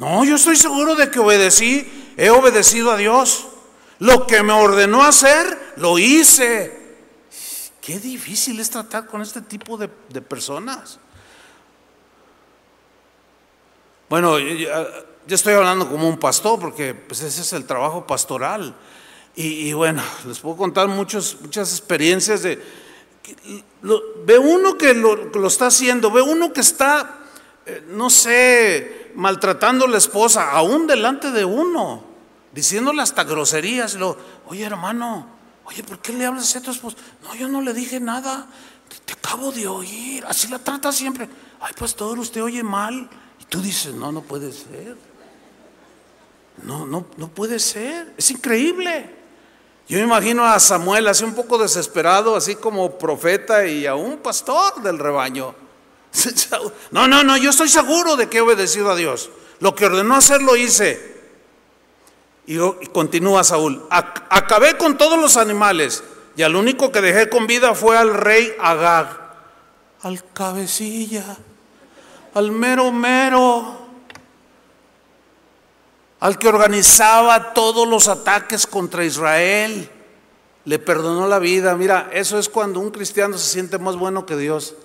[0.00, 3.46] No, yo estoy seguro de que obedecí, he obedecido a Dios.
[4.00, 6.96] Lo que me ordenó hacer, lo hice.
[7.80, 9.86] Qué difícil es tratar con este tipo de,
[10.20, 10.98] personas.
[14.08, 14.70] Bueno, yo,
[15.28, 18.74] estoy hablando como un pastor porque pues ese es el trabajo pastoral.
[19.36, 22.60] Y, bueno, les puedo contar muchas experiencias de...
[24.24, 27.20] ve uno que lo, está haciendo, ve uno que está,
[27.64, 32.02] eh, no sé, maltratando a la esposa, aún delante de uno,
[32.52, 33.94] diciéndole hasta groserías.
[33.94, 34.16] Lo,
[34.46, 35.28] Oye, hermano,
[35.66, 36.96] oye, ¿por qué le hablas a tu esposa?
[37.22, 38.48] No, yo no le dije nada,
[39.06, 41.28] te, acabo de oír, así la trata siempre.
[41.60, 43.08] Ay, pastor, usted oye mal.
[43.48, 44.96] Tú dices, no, no puede ser.
[46.64, 48.12] No, no, no puede ser.
[48.16, 49.18] Es increíble.
[49.88, 54.18] Yo me imagino a Samuel así un poco desesperado, así como profeta y a un
[54.18, 55.54] pastor del rebaño.
[56.90, 59.30] No, no, no, yo estoy seguro de que he obedecido a Dios.
[59.60, 61.18] Lo que ordenó hacer lo hice.
[62.46, 62.56] Y,
[62.92, 66.02] continúa Saúl, acabé con todos los animales
[66.34, 69.34] y al único que dejé con vida fue al rey Agag,
[70.00, 71.36] al cabecilla,
[72.38, 73.76] al mero mero,
[76.20, 79.90] al que organizaba todos los ataques contra Israel,
[80.64, 81.74] le perdonó la vida.
[81.74, 84.76] Mira, eso es cuando un cristiano se siente más bueno que Dios,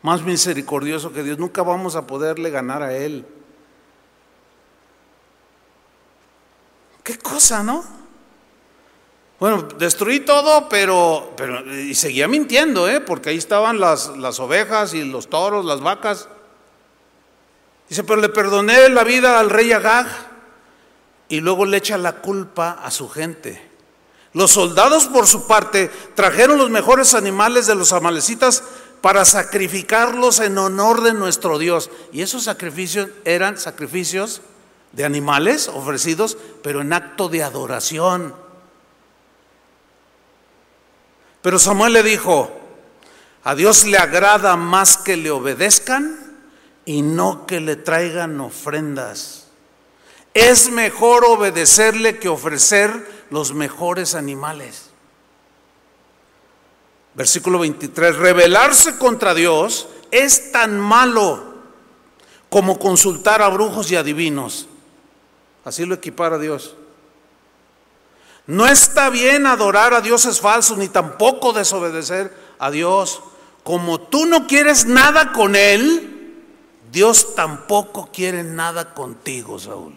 [0.00, 1.38] más misericordioso que Dios.
[1.38, 3.26] Nunca vamos a poderle ganar a Él.
[7.02, 7.95] Qué cosa, ¿no?
[9.38, 13.00] Bueno, destruí todo, pero, pero y seguía mintiendo, ¿eh?
[13.00, 16.28] porque ahí estaban las, las ovejas y los toros, las vacas.
[17.88, 20.06] Dice, pero le perdoné la vida al rey Agag
[21.28, 23.62] y luego le echa la culpa a su gente.
[24.32, 28.62] Los soldados, por su parte, trajeron los mejores animales de los amalecitas
[29.00, 31.90] para sacrificarlos en honor de nuestro Dios.
[32.12, 34.40] Y esos sacrificios eran sacrificios
[34.92, 38.45] de animales ofrecidos, pero en acto de adoración.
[41.46, 42.50] Pero Samuel le dijo,
[43.44, 46.18] a Dios le agrada más que le obedezcan
[46.84, 49.46] y no que le traigan ofrendas.
[50.34, 52.90] Es mejor obedecerle que ofrecer
[53.30, 54.90] los mejores animales.
[57.14, 61.44] Versículo 23, rebelarse contra Dios es tan malo
[62.50, 64.66] como consultar a brujos y adivinos.
[65.64, 66.74] Así lo equipara Dios.
[68.46, 73.22] No está bien adorar a dioses falsos ni tampoco desobedecer a Dios.
[73.64, 76.16] Como tú no quieres nada con Él,
[76.92, 79.94] Dios tampoco quiere nada contigo, Saúl.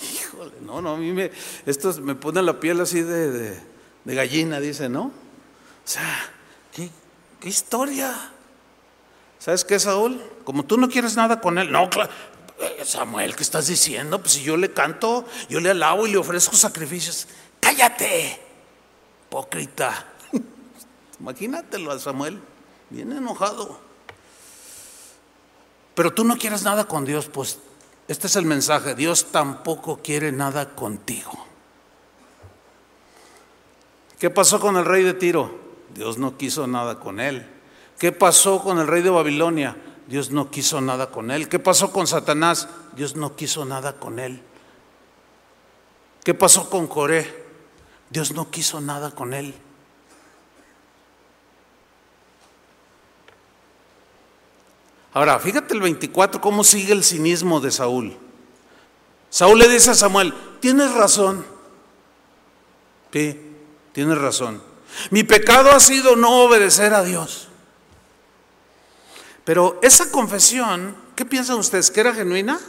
[0.00, 1.32] Híjole, no, no, a mí me,
[1.66, 3.60] esto me pone la piel así de,
[4.04, 5.02] gallina, dice, ¿no?
[5.04, 5.12] O
[5.84, 6.30] sea,
[6.72, 6.88] ¿qué,
[7.40, 8.14] ¿qué, historia?
[9.38, 10.22] ¿Sabes qué, Saúl?
[10.44, 12.10] Como tú no quieres nada con él, no, claro,
[12.60, 14.20] eh, Samuel, ¿qué estás diciendo?
[14.20, 17.26] Pues si yo le canto, yo le alabo y le ofrezco sacrificios.
[17.62, 18.40] Cállate,
[19.28, 20.04] hipócrita.
[21.20, 22.40] Imagínatelo a Samuel,
[22.90, 23.78] bien enojado.
[25.94, 27.60] Pero tú no quieres nada con Dios, pues
[28.08, 28.96] este es el mensaje.
[28.96, 31.30] Dios tampoco quiere nada contigo.
[34.18, 35.56] ¿Qué pasó con el rey de Tiro?
[35.94, 37.48] Dios no quiso nada con él.
[37.96, 39.76] ¿Qué pasó con el rey de Babilonia?
[40.08, 41.48] Dios no quiso nada con él.
[41.48, 42.68] ¿Qué pasó con Satanás?
[42.96, 44.42] Dios no quiso nada con él.
[46.24, 47.41] ¿Qué pasó con Coré?
[48.12, 49.54] Dios no quiso nada con él.
[55.14, 58.14] Ahora, fíjate el 24, cómo sigue el cinismo de Saúl.
[59.30, 61.44] Saúl le dice a Samuel, tienes razón.
[63.12, 63.40] Sí,
[63.92, 64.62] tienes razón.
[65.10, 67.48] Mi pecado ha sido no obedecer a Dios.
[69.44, 71.90] Pero esa confesión, ¿qué piensan ustedes?
[71.90, 72.60] ¿Que era genuina?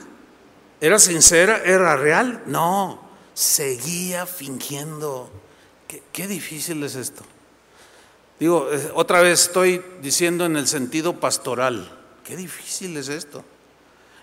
[0.79, 1.61] ¿Era sincera?
[1.63, 2.43] ¿Era real?
[2.45, 3.02] No,
[3.33, 5.29] seguía fingiendo.
[6.11, 7.23] Qué, difícil es esto.
[8.39, 13.43] Digo, eh, otra vez estoy diciendo en el sentido pastoral, qué difícil es esto.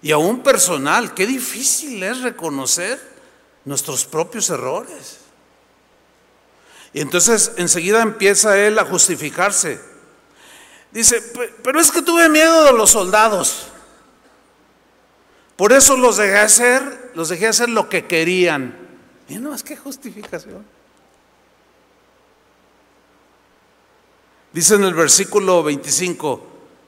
[0.02, 2.98] Y aún personal, qué difícil es reconocer
[3.64, 5.18] nuestros propios errores.
[6.92, 9.80] Y entonces enseguida empieza él a justificarse.
[10.90, 11.22] Dice,
[11.62, 13.68] pero es que tuve miedo de los soldados.
[15.56, 18.79] Por eso los dejé hacer, los dejé hacer lo que querían.
[19.30, 20.66] Y no, es que justificación.
[24.52, 26.46] Dice en el versículo 25,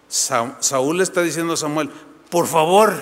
[0.08, 1.88] Saúl está diciendo a Samuel,
[2.28, 2.92] por favor,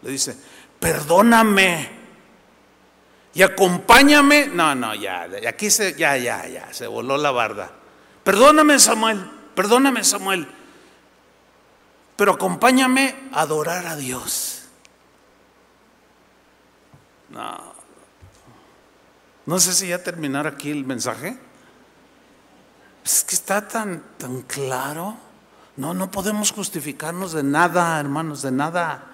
[0.00, 0.34] le dice,
[0.78, 1.90] perdóname
[3.34, 4.46] y acompáñame.
[4.46, 7.70] No, no, ya, aquí se, ya, ya, ya, se voló la barda.
[8.24, 10.48] Perdóname, Samuel, perdóname, Samuel,
[12.16, 14.62] pero acompáñame a adorar a Dios.
[17.28, 17.69] No,
[19.50, 21.36] no sé si ya terminar aquí el mensaje.
[23.04, 25.16] Es que está tan, tan claro.
[25.76, 29.06] No, no podemos justificarnos de nada, hermanos, de nada.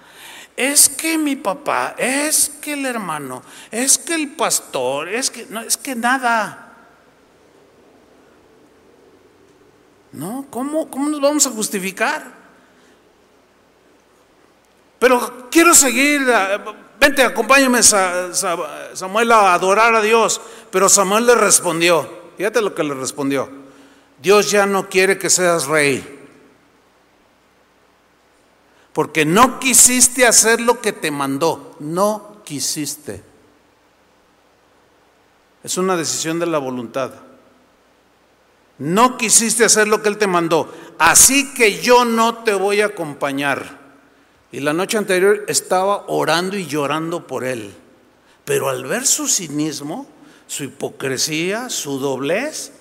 [0.54, 5.62] Es que mi papá, es que el hermano, es que el pastor, es que no,
[5.62, 6.70] es que nada.
[10.12, 10.44] ¿No?
[10.50, 12.30] ¿Cómo, cómo nos vamos a justificar?
[14.98, 16.58] Pero quiero seguir, eh,
[16.98, 20.40] vente, acompáñame Samuel a adorar a Dios.
[20.70, 23.48] Pero Samuel le respondió, fíjate lo que le respondió.
[24.20, 26.12] Dios ya no quiere que seas rey.
[28.92, 31.76] Porque no quisiste hacer lo que te mandó.
[31.80, 33.22] No quisiste.
[35.62, 37.10] Es una decisión de la voluntad.
[38.78, 40.72] No quisiste hacer lo que Él te mandó.
[40.98, 43.85] Así que yo no te voy a acompañar.
[44.56, 47.74] Y la noche anterior estaba orando y llorando por Él.
[48.46, 50.06] Pero al ver su cinismo,
[50.46, 52.72] su hipocresía, su doblez,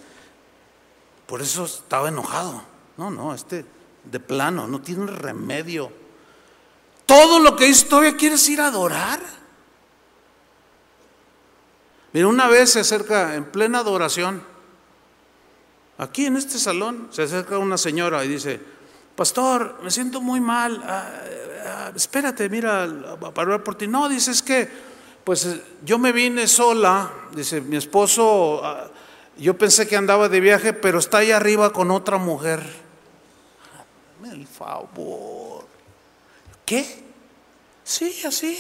[1.26, 2.64] por eso estaba enojado.
[2.96, 3.66] No, no, este
[4.06, 5.92] de plano, no tiene remedio.
[7.06, 9.20] Todo lo que hizo, ¿todavía quieres ir a adorar?
[12.14, 14.42] Mira, una vez se acerca en plena adoración,
[15.98, 18.62] aquí en este salón, se acerca una señora y dice,
[19.18, 21.12] pastor, me siento muy mal, ah,
[21.96, 22.88] espérate, mira,
[23.20, 23.88] para hablar por ti.
[23.88, 24.70] No, dice, es que,
[25.24, 25.48] pues
[25.84, 28.88] yo me vine sola, dice, mi esposo ah,
[29.38, 32.64] yo pensé que andaba de viaje, pero está ahí arriba con otra mujer.
[34.22, 35.66] Dame el favor.
[36.66, 37.04] ¿Qué?
[37.84, 38.58] Sí, así.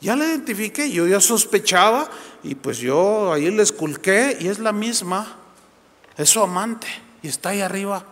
[0.00, 2.08] Ya la identifiqué, yo ya sospechaba
[2.42, 5.38] y pues yo ahí le esculqué y es la misma.
[6.16, 6.86] Es su amante
[7.22, 8.04] y está ahí arriba.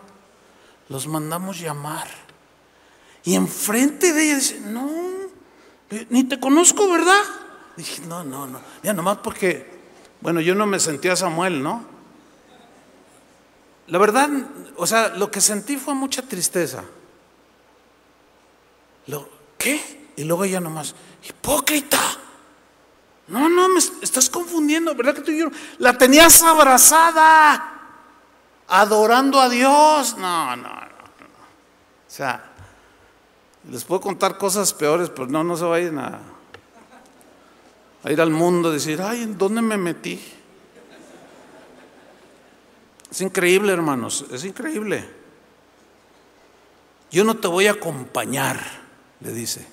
[0.89, 2.26] Los mandamos llamar.
[3.27, 4.89] Y enfrente de ella dice, no,
[6.07, 7.21] ni te conozco, ¿verdad?
[7.75, 8.61] Dije, no, no, no.
[8.81, 9.77] Ya nomás porque
[10.21, 11.83] bueno, yo no me sentía Samuel, ¿no?
[13.87, 14.29] La verdad,
[14.77, 16.85] o sea, lo que sentí fue mucha tristeza.
[19.07, 20.11] Lo, ¿Qué?
[20.15, 20.95] Y luego ella nomás,
[21.27, 21.99] hipócrita.
[23.27, 25.49] No, no, me estás confundiendo, ¿verdad que tú yo?
[25.79, 27.73] La tenías abrazada,
[28.69, 30.15] adorando a Dios.
[30.17, 30.85] No, no, no, no.
[32.07, 32.46] O sea,
[33.69, 36.37] les puedo contar cosas peores, pero no, no se vayan a
[38.07, 40.17] a ir al mundo, a decir, ay, ¿en dónde me metí?
[43.11, 45.09] Es increíble, hermanos, es increíble.
[47.11, 48.61] Yo no te voy a acompañar,
[49.19, 49.65] le dice.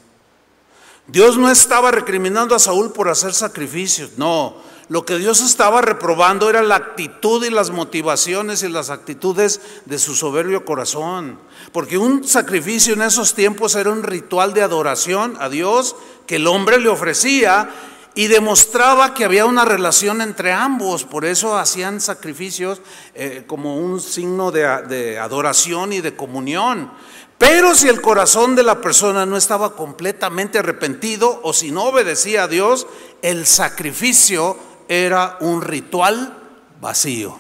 [1.06, 4.56] Dios no estaba recriminando a Saúl por hacer sacrificios, no.
[4.88, 9.98] Lo que Dios estaba reprobando era la actitud y las motivaciones y las actitudes de
[9.98, 11.38] su soberbio corazón.
[11.72, 16.46] Porque un sacrificio en esos tiempos era un ritual de adoración a Dios que el
[16.46, 17.70] hombre le ofrecía
[18.14, 22.80] y demostraba que había una relación entre ambos, por eso hacían sacrificios
[23.14, 26.92] eh, como un signo de, de adoración y de comunión.
[27.38, 32.44] Pero si el corazón de la persona no estaba completamente arrepentido o si no obedecía
[32.44, 32.86] a Dios,
[33.22, 34.56] el sacrificio
[34.88, 36.32] era un ritual
[36.80, 37.38] vacío.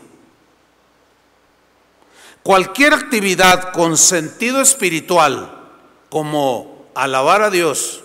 [2.42, 5.62] Cualquier actividad con sentido espiritual,
[6.10, 8.02] como alabar a Dios,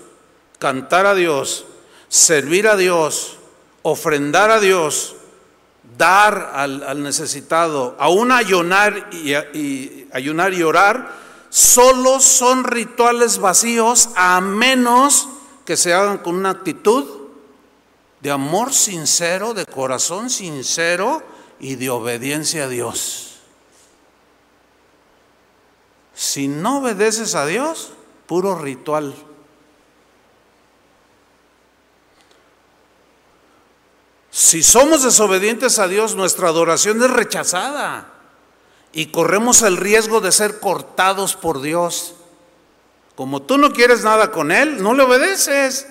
[0.60, 1.66] cantar a Dios,
[2.08, 3.38] servir a Dios,
[3.82, 5.16] ofrendar a Dios,
[5.98, 11.12] dar al, necesitado, aún ayunar y, y, ayunar y orar,
[11.50, 15.28] solo son rituales vacíos a menos
[15.66, 17.19] que se hagan con una actitud
[18.22, 21.24] de amor sincero, de corazón sincero
[21.60, 23.40] y de obediencia a Dios.
[26.14, 27.94] Si no obedeces a Dios,
[28.28, 29.16] puro ritual.
[34.32, 38.14] Si somos desobedientes a Dios, nuestra adoración es rechazada
[38.92, 42.16] y corremos el riesgo de ser cortados por Dios.
[43.16, 45.88] Como tú no quieres nada con Él, no le obedeces.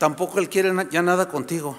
[0.00, 1.76] Tampoco Él quiere ya nada contigo.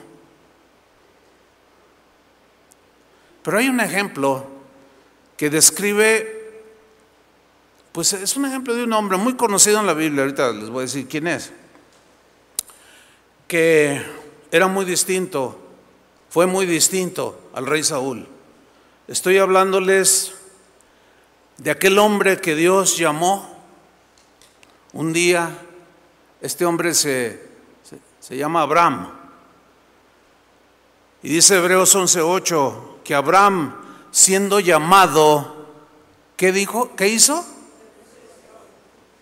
[3.42, 4.46] Pero hay un ejemplo
[5.36, 6.62] que describe,
[7.92, 10.82] pues es un ejemplo de un hombre muy conocido en la Biblia, ahorita les voy
[10.82, 11.52] a decir quién es,
[13.48, 14.00] que
[14.52, 15.58] era muy distinto,
[16.30, 18.28] fue muy distinto al rey Saúl.
[19.08, 20.36] Estoy hablándoles
[21.58, 23.50] de aquel hombre que Dios llamó
[24.94, 25.58] un día.
[26.40, 27.51] Este hombre se,
[28.32, 29.10] se, llama Abraham.
[31.22, 33.76] Y dice Hebreos 11:8 que Abraham,
[34.12, 35.68] siendo llamado,
[36.38, 36.96] ¿qué dijo?
[36.96, 37.46] ¿Qué hizo?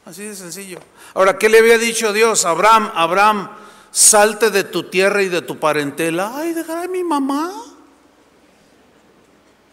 [0.06, 0.78] Así de sencillo.
[1.16, 2.46] Ahora, ¿qué le había dicho Dios?
[2.46, 3.50] Abraham, Abraham,
[3.90, 6.32] salte de tu tierra y de tu parentela.
[6.36, 7.52] Ay, dejaré a mi mamá.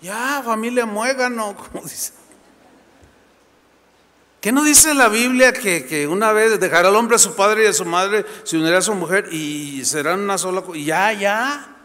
[0.00, 2.14] Ya, familia muégano, como dice.
[4.40, 7.66] ¿Qué no dice la Biblia que, una vez dejará al hombre a su padre y
[7.66, 10.78] a su madre, se unirá a su mujer y serán una sola cosa?
[10.78, 11.76] Ya, ya.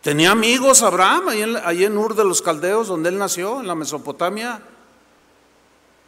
[0.00, 3.66] Tenía amigos Abraham ahí en, ahí en Ur de los Caldeos, donde él nació, en
[3.66, 4.62] la Mesopotamia.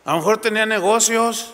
[0.04, 1.52] A lo mejor tenía negocios.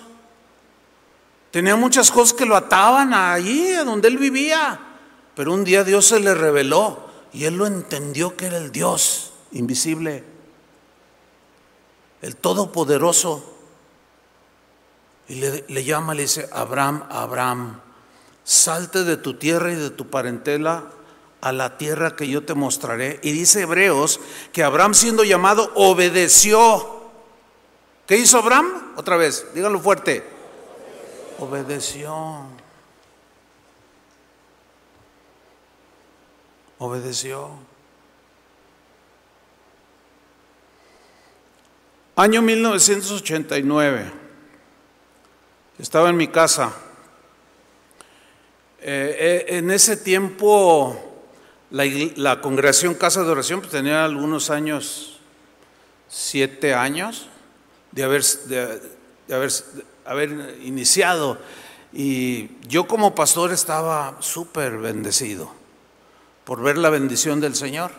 [1.50, 4.78] Tenía muchas cosas que lo ataban allí, a donde él vivía.
[5.34, 9.32] Pero un día Dios se le reveló y él lo entendió que era el Dios
[9.52, 10.24] invisible,
[12.22, 13.52] el Todopoderoso.
[15.28, 17.80] Y le, llama, le dice, Abraham, Abraham,
[18.44, 20.84] salte de tu tierra y de tu parentela
[21.40, 23.18] a la tierra que yo te mostraré.
[23.22, 24.20] Y dice Hebreos
[24.52, 26.94] que Abraham siendo llamado obedeció.
[28.06, 28.92] ¿Qué hizo Abraham?
[28.96, 30.24] Otra vez, díganlo fuerte.
[31.40, 32.46] Obedeció.
[36.78, 37.50] obedeció.
[42.18, 44.10] Año 1989.
[45.78, 46.72] Estaba en mi casa.
[48.80, 50.98] Eh, eh, en ese tiempo
[51.68, 55.20] la, congregación Casa de Oración pues, tenía algunos años,
[56.08, 57.28] siete años,
[57.92, 58.80] de haber, de
[60.06, 61.36] haber, iniciado.
[61.92, 65.52] Y yo como pastor estaba súper bendecido
[66.44, 67.90] por ver la bendición del Señor.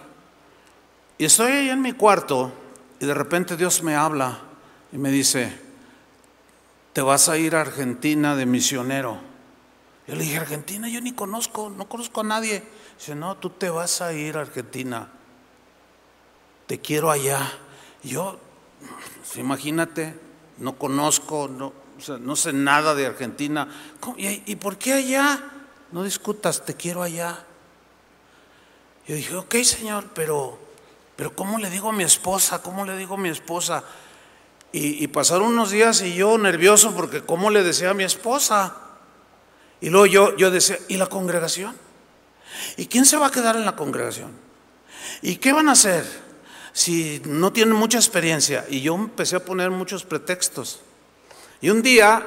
[1.20, 2.52] Y estoy ahí en mi cuarto
[3.00, 4.40] y de repente Dios me habla
[4.92, 5.60] y me dice,
[6.94, 9.20] te vas a ir a Argentina de misionero.
[10.08, 12.64] Yo le dije, Argentina, yo ni conozco, no conozco a nadie.
[12.98, 15.10] Dice, no, tú te vas a ir a Argentina.
[16.66, 17.52] Te quiero allá.
[18.04, 18.40] yo,
[19.20, 20.18] pues, imagínate,
[20.58, 23.68] no conozco, no, sé nada de Argentina.
[24.18, 25.44] ¿Y, ¿Y por qué allá?
[25.92, 27.46] No discutas, te quiero allá.
[29.08, 30.60] Yo dije, ok Señor, pero,
[31.18, 32.62] pero ¿cómo le digo a mi esposa?
[32.62, 33.84] ¿Cómo le digo a mi esposa?
[34.72, 38.76] Y, pasaron unos días y yo nervioso porque ¿cómo le decía a mi esposa?
[39.82, 41.76] Y luego yo, yo decía, ¿y la congregación?
[42.78, 44.32] ¿Y quién se va a quedar en la congregación?
[45.24, 46.06] ¿Y qué van a hacer
[46.74, 48.66] si no tienen mucha experiencia?
[48.70, 50.82] Y yo empecé a poner muchos pretextos.
[51.60, 52.24] Y un día,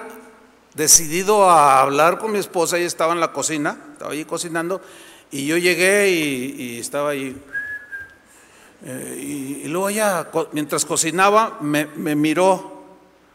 [0.74, 4.80] decidido a hablar con mi esposa, ella estaba en la cocina, estaba allí cocinando,
[5.30, 7.40] y yo llegué y, estaba ahí.
[8.82, 12.78] Eh, y, luego ella, mientras cocinaba, me, miró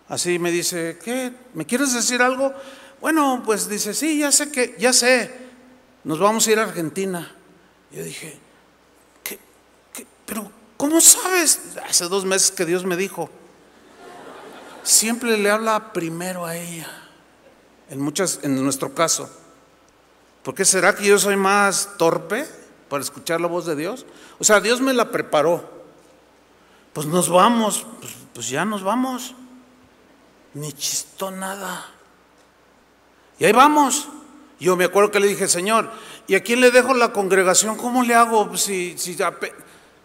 [0.08, 1.32] así me dice, ¿qué?
[1.54, 2.54] ¿Me quieres decir algo?
[3.02, 5.32] Bueno, pues dice, sí, ya sé que, ya sé,
[6.04, 7.36] nos vamos a ir a Argentina.
[7.92, 8.38] Yo dije,
[9.24, 9.40] qué
[10.26, 11.60] pero ¿cómo sabes?
[11.88, 13.30] Hace dos meses que Dios me dijo.
[14.84, 16.88] Siempre le habla primero a ella,
[17.90, 19.30] en muchas, en nuestro caso.
[20.44, 22.46] ¿Por qué será que yo soy más torpe
[22.96, 24.06] para escuchar la voz de Dios?
[24.40, 25.70] O sea, Dios me la preparó.
[26.94, 29.36] Pues nos vamos, pues, pues ya nos vamos.
[30.54, 31.88] Ni chistó nada.
[33.38, 34.08] Y ahí vamos.
[34.62, 35.92] Yo me acuerdo que le dije, Señor,
[36.26, 37.76] ¿y a quién le dejo la congregación?
[37.76, 38.56] ¿Cómo le hago?
[38.56, 39.18] Si, si,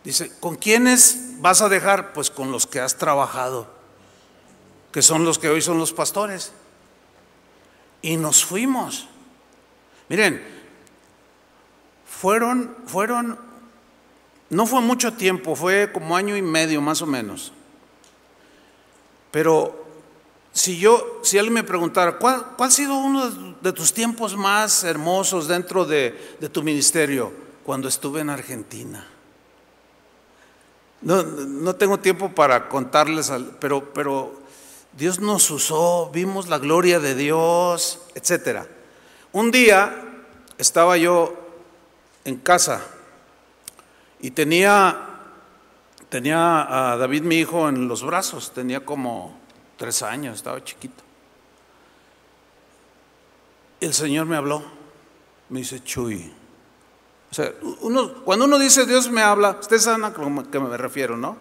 [0.03, 2.13] dice, ¿con quiénes vas a dejar?
[2.13, 3.69] Pues con los que has trabajado,
[4.91, 6.51] que son los que hoy son los pastores.
[8.03, 9.07] Y nos fuimos.
[10.09, 10.60] Miren,
[12.21, 13.39] fueron, fueron,
[14.51, 17.51] no fue mucho tiempo, fue como año y medio más o menos.
[19.31, 19.87] Pero
[20.53, 25.49] si yo, si alguien me preguntara, ¿cuál, ha sido uno de tus tiempos más hermosos
[25.49, 26.11] dentro de,
[26.53, 27.33] tu ministerio?
[27.65, 29.07] Cuando estuve en Argentina.
[31.01, 34.43] No, tengo tiempo para contarles, pero, pero
[34.93, 38.67] Dios nos usó, vimos la gloria de Dios, etcétera.
[39.33, 40.05] Un día
[40.59, 41.40] estaba yo
[42.25, 42.83] en casa
[44.21, 44.99] y tenía,
[46.09, 49.39] tenía a David, mi hijo, en los brazos, tenía como
[49.77, 51.03] tres años, estaba chiquito.
[53.81, 54.63] El Señor me habló,
[55.49, 56.31] me dice, Chuy.
[57.31, 61.17] O sea, uno, cuando uno dice Dios me habla, ustedes saben a qué me refiero,
[61.17, 61.39] ¿no?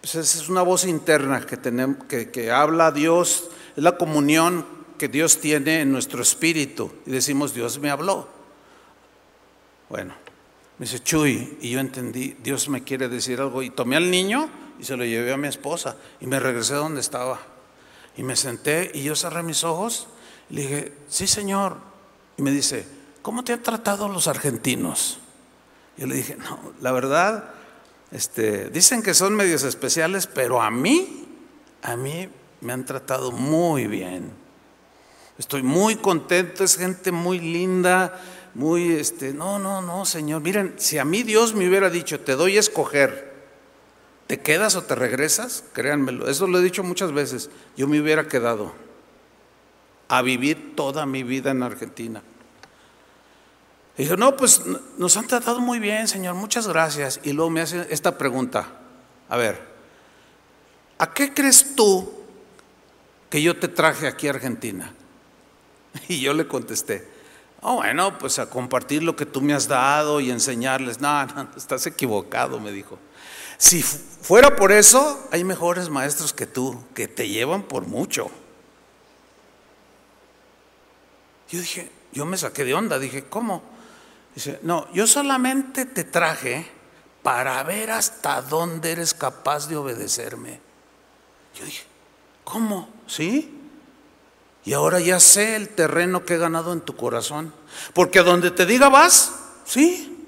[0.00, 4.64] Pues esa es una voz interna que, tenemos, que, que habla Dios, es la comunión
[4.96, 6.90] que Dios tiene en nuestro espíritu.
[7.06, 8.37] Y decimos, Dios me habló.
[9.88, 10.14] Bueno,
[10.78, 13.62] me dice, Chuy, y yo entendí, Dios me quiere decir algo.
[13.62, 16.78] Y tomé al niño y se lo llevé a mi esposa y me regresé a
[16.78, 17.40] donde estaba.
[18.16, 20.08] Y me senté y yo cerré mis ojos
[20.50, 21.78] y le dije, sí Señor.
[22.36, 22.86] Y me dice,
[23.22, 25.18] ¿cómo te han tratado los argentinos?
[25.96, 27.50] Yo le dije, no, la verdad,
[28.12, 31.26] este, dicen que son medios especiales, pero a mí,
[31.82, 32.28] a mí
[32.60, 34.30] me han tratado muy bien.
[35.38, 38.20] Estoy muy contento, es gente muy linda,
[38.58, 40.42] muy, este, no, no, no, Señor.
[40.42, 43.32] Miren, si a mí Dios me hubiera dicho, te doy a escoger,
[44.26, 45.62] ¿te quedas o te regresas?
[45.72, 48.72] Créanmelo, eso lo he dicho muchas veces, yo me hubiera quedado
[50.08, 52.20] a vivir toda mi vida en Argentina.
[53.96, 54.62] Y dijo, no, pues
[54.96, 57.20] nos han tratado muy bien, Señor, muchas gracias.
[57.22, 58.66] Y luego me hace esta pregunta,
[59.28, 59.60] a ver,
[60.98, 62.12] ¿a qué crees tú
[63.30, 64.92] que yo te traje aquí a Argentina?
[66.08, 67.17] Y yo le contesté,
[67.60, 71.00] oh, bueno, pues a compartir lo que tú me has dado y enseñarles.
[71.00, 72.98] No, no, estás equivocado, me dijo.
[73.56, 78.30] Si fuera por eso, hay mejores maestros que tú, que te llevan por mucho.
[81.50, 83.62] Yo dije, yo me saqué de onda, dije, ¿cómo?
[84.34, 86.70] Dice, no, yo solamente te traje
[87.22, 90.60] para ver hasta dónde eres capaz de obedecerme.
[91.54, 91.84] Yo dije,
[92.44, 92.88] ¿cómo?
[93.06, 93.57] ¿Sí?
[94.64, 97.52] Y ahora ya sé el terreno que he ganado en tu corazón.
[97.94, 99.32] Porque donde te diga vas,
[99.64, 100.26] sí.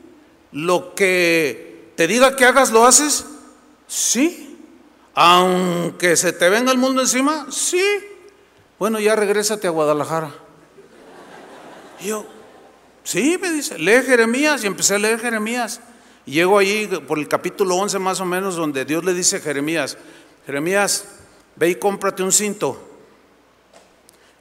[0.53, 3.27] Lo que te diga que hagas, lo haces,
[3.87, 4.59] sí.
[5.15, 7.85] Aunque se te venga el mundo encima, sí.
[8.79, 10.33] Bueno, ya regrésate a Guadalajara.
[12.01, 12.25] Y yo,
[13.05, 14.65] sí, me dice, lee Jeremías.
[14.65, 15.81] Y empecé a leer Jeremías.
[16.25, 19.41] Y llego allí por el capítulo 11 más o menos, donde Dios le dice a
[19.41, 19.99] Jeremías,
[20.47, 21.05] Jeremías,
[21.57, 22.90] ve y cómprate un cinto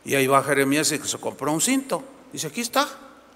[0.09, 2.03] y ahí va Jeremías y se compró un cinto.
[2.33, 2.87] Dice, aquí está,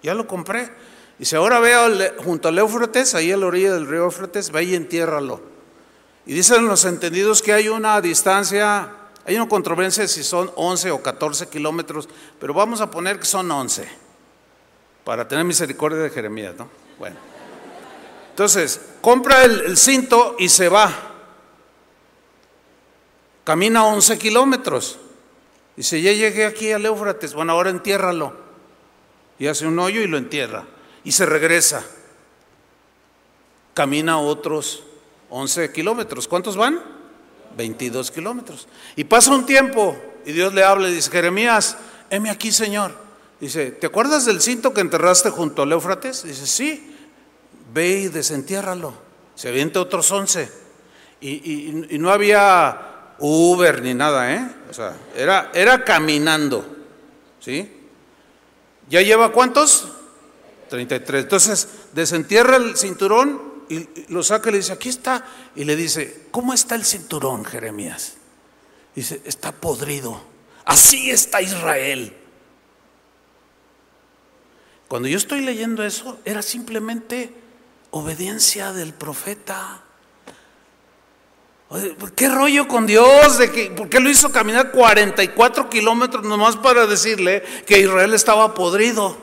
[0.02, 0.72] ya lo compré.
[1.20, 1.88] Dice, ahora veo
[2.24, 5.40] junto al Éufrates, ahí a la orilla del río Éufrates, ve y entiérralo.
[6.26, 8.92] Y dicen los entendidos que hay una distancia,
[9.24, 12.10] hay una controversia si son 11 o 14 kilómetros,
[12.40, 13.88] pero vamos a poner que son 11,
[15.04, 16.68] para tener misericordia de Jeremías, ¿no?
[16.98, 17.18] Bueno.
[18.32, 20.92] Entonces, compra el, el cinto y se va.
[23.44, 24.98] Camina 11 kilómetros.
[25.76, 28.36] Dice, ya llegué aquí al Éufrates, bueno, ahora entiérralo.
[29.40, 30.66] Y hace un hoyo y lo entierra.
[31.04, 31.84] Y se regresa.
[33.74, 34.84] Camina otros
[35.30, 36.28] 11 kilómetros.
[36.28, 36.80] ¿Cuántos van?
[37.58, 38.68] 22 kilómetros.
[38.96, 41.78] Y pasa un tiempo y Dios le habla y dice, Jeremías,
[42.10, 42.94] heme aquí, Señor.
[43.40, 46.24] Dice, ¿te acuerdas del cinto que enterraste junto al Éufrates?
[46.24, 46.96] Dice, sí,
[47.74, 48.94] ve y desentiérralo.
[49.36, 50.50] Se avienta otros 11.
[51.20, 54.48] Y, y no había Uber ni nada, ¿eh?
[54.70, 56.66] O sea, era, era caminando,
[57.40, 57.72] ¿sí?
[58.90, 59.88] ¿Ya lleva cuántos?
[60.70, 61.24] 33.
[61.24, 65.26] Entonces, desentierra el cinturón y lo saca y le dice, aquí está.
[65.56, 68.16] Y le dice, ¿cómo está el cinturón, Jeremías?
[68.96, 70.22] Dice, está podrido.
[70.66, 72.16] Así está Israel.
[74.88, 77.34] Cuando yo estoy leyendo eso, era simplemente
[77.92, 79.84] obediencia del profeta.
[82.16, 83.38] ¿Qué rollo con Dios?
[83.38, 88.54] ¿De que, ¿Por qué lo hizo caminar 44 kilómetros nomás para decirle que Israel estaba
[88.54, 89.18] podrido?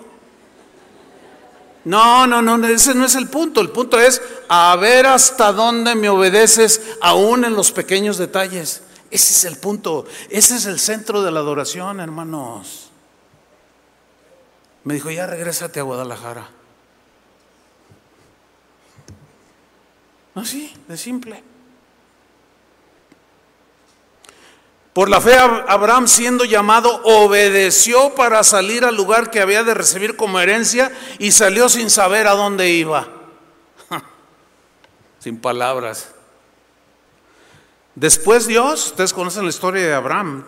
[1.85, 3.61] No, no, no, ese no es el punto.
[3.61, 8.83] El punto es a ver hasta dónde me obedeces, aún en los pequeños detalles.
[9.11, 10.07] Ese es el punto.
[10.29, 12.91] Ese es el centro de la adoración, hermanos.
[14.85, 16.49] Me dijo, ya regrésate a Guadalajara.
[20.35, 21.50] Así, de simple.
[24.93, 30.17] Por la fe, Abraham, siendo llamado, obedeció para salir al lugar que había de recibir
[30.17, 33.07] como herencia y salió sin saber a dónde iba.
[35.21, 36.09] sin palabras.
[37.95, 40.45] Después Dios, ustedes conocen la historia de Abraham,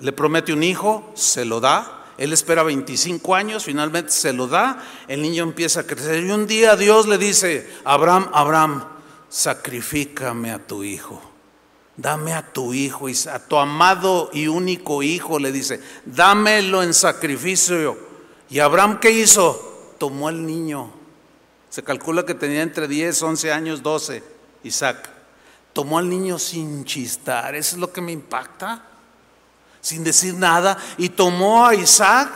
[0.00, 1.98] le promete un hijo, se lo da.
[2.16, 6.46] Él espera 25 años, finalmente se lo da, el niño empieza a crecer y un
[6.46, 8.84] día Dios le dice, Abraham, Abraham,
[9.28, 11.31] sacrifícame a tu hijo
[11.96, 17.96] dame a tu hijo, a tu amado y único hijo, le dice, dámelo en sacrificio.
[18.48, 19.94] ¿Y Abraham qué hizo?
[19.98, 20.90] Tomó al niño.
[21.70, 24.22] Se calcula que tenía entre 10, 11 años, 12,
[24.64, 25.08] Isaac.
[25.72, 28.84] Tomó al niño sin chistar, eso es lo que me impacta,
[29.80, 30.76] sin decir nada.
[30.98, 32.30] Y tomó a Isaac,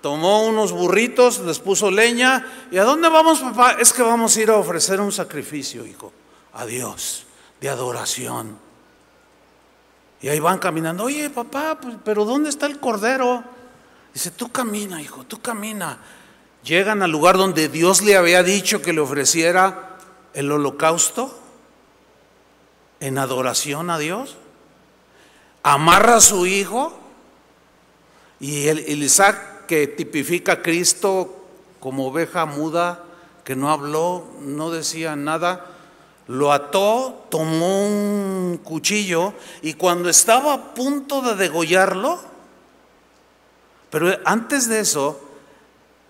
[0.00, 2.46] tomó unos burritos, les puso leña.
[2.70, 3.72] ¿Y a dónde vamos, papá?
[3.72, 6.10] Es que vamos a ir a ofrecer un sacrificio, hijo,
[6.54, 7.26] a Dios,
[7.60, 8.67] de adoración.
[10.20, 13.44] Y ahí van caminando, oye, papá, pues, pero ¿dónde está el cordero?
[14.12, 15.98] Dice, tú camina, hijo, tú camina.
[16.64, 19.96] Llegan al lugar donde Dios le había dicho que le ofreciera
[20.34, 21.38] el holocausto
[23.00, 24.36] en adoración a Dios.
[25.62, 26.98] Amarra a su hijo
[28.40, 31.46] y el, Isaac que tipifica a Cristo
[31.80, 33.04] como oveja muda,
[33.44, 35.66] que no habló, no decía nada,
[36.28, 42.20] lo ató, tomó un cuchillo y cuando estaba a punto de degollarlo,
[43.90, 45.18] pero antes de eso,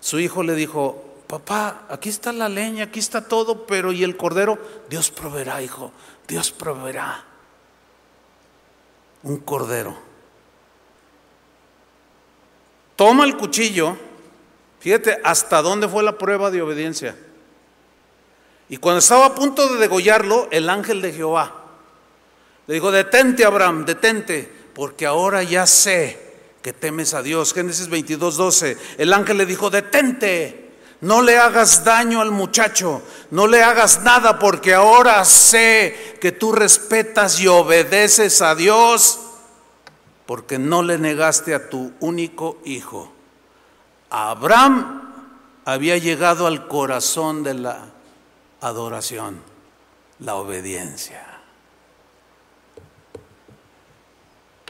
[0.01, 4.17] su hijo le dijo, papá, aquí está la leña, aquí está todo, pero ¿y el
[4.17, 4.59] cordero?
[4.89, 5.93] Dios proveerá, hijo,
[6.27, 7.23] Dios proveerá
[9.23, 9.95] un cordero.
[12.97, 13.95] Toma el cuchillo,
[14.81, 17.15] fíjate hasta dónde fue la prueba de obediencia.
[18.69, 21.59] Y cuando estaba a punto de degollarlo, el ángel de Jehová
[22.69, 26.19] le dijo, detente Abraham, detente, porque ahora ya sé
[26.61, 27.51] que temes a Dios.
[27.51, 28.77] Génesis 22, 12.
[28.99, 30.69] El ángel le dijo, detente,
[31.01, 33.01] no le hagas daño al muchacho,
[33.31, 39.19] no le hagas nada porque ahora sé que tú respetas y obedeces a Dios
[40.27, 43.11] porque no le negaste a tu único hijo.
[44.11, 45.11] Abraham
[45.65, 47.93] había llegado al corazón de la
[48.61, 49.41] adoración,
[50.19, 51.25] la obediencia.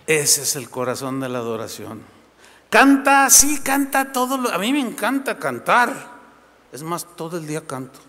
[0.07, 2.01] Ese es el corazón de la adoración.
[2.69, 4.37] Canta, sí, canta todo.
[4.37, 6.19] Lo, a mí me encanta cantar.
[6.71, 7.99] Es más, todo el día canto.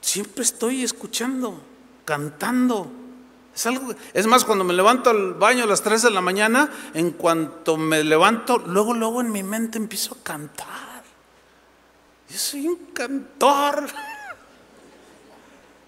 [0.00, 1.60] Siempre estoy escuchando,
[2.04, 2.90] cantando.
[3.54, 6.70] Es, algo, es más, cuando me levanto al baño a las 3 de la mañana,
[6.94, 10.85] en cuanto me levanto, luego, luego en mi mente empiezo a cantar.
[12.28, 13.88] Yo soy un cantor.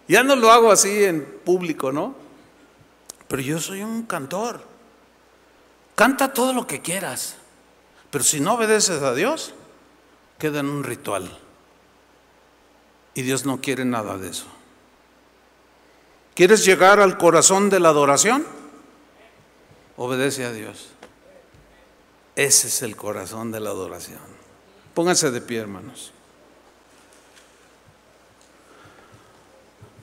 [0.09, 2.15] Ya no lo hago así en público, ¿no?
[3.29, 4.63] Pero yo soy un cantor.
[5.95, 7.37] Canta todo lo que quieras.
[8.11, 9.53] Pero si no obedeces a Dios,
[10.39, 11.31] queda en un ritual.
[13.13, 14.47] Y Dios no quiere nada de eso.
[16.35, 18.47] ¿Quieres llegar al corazón de la adoración?
[19.97, 20.89] Obedece a Dios.
[22.37, 24.21] Ese es el corazón de la adoración.
[24.95, 26.13] Pónganse de pie, hermanos.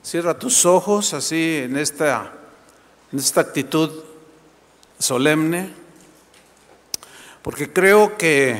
[0.06, 2.32] Cierra tus ojos así en esta
[3.10, 3.90] en esta actitud
[5.00, 5.74] solemne,
[7.42, 8.56] porque creo que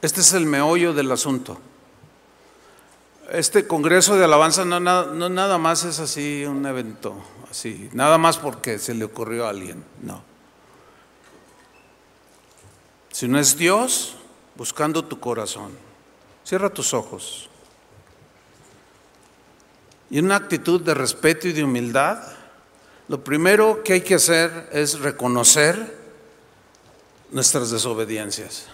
[0.00, 1.56] este es el meollo del asunto.
[3.30, 7.14] Este Congreso de Alabanza no, no nada más es así un evento,
[7.48, 10.24] así, nada más porque se le ocurrió a alguien, no.
[13.12, 14.16] Si no es Dios
[14.56, 15.70] buscando tu corazón,
[16.44, 17.48] cierra tus ojos.
[20.12, 22.22] Y una actitud de respeto y de humildad,
[23.08, 25.96] lo primero que hay que hacer es reconocer
[27.30, 28.66] nuestras desobediencias.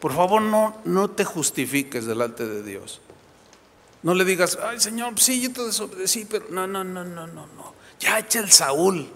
[0.00, 3.00] Por favor, no, no te justifiques delante de Dios.
[4.02, 7.46] No le digas, ay Señor, sí, yo te desobedecí, pero no, no, no, no, no,
[7.46, 7.74] no.
[8.00, 9.08] Ya echa el Saúl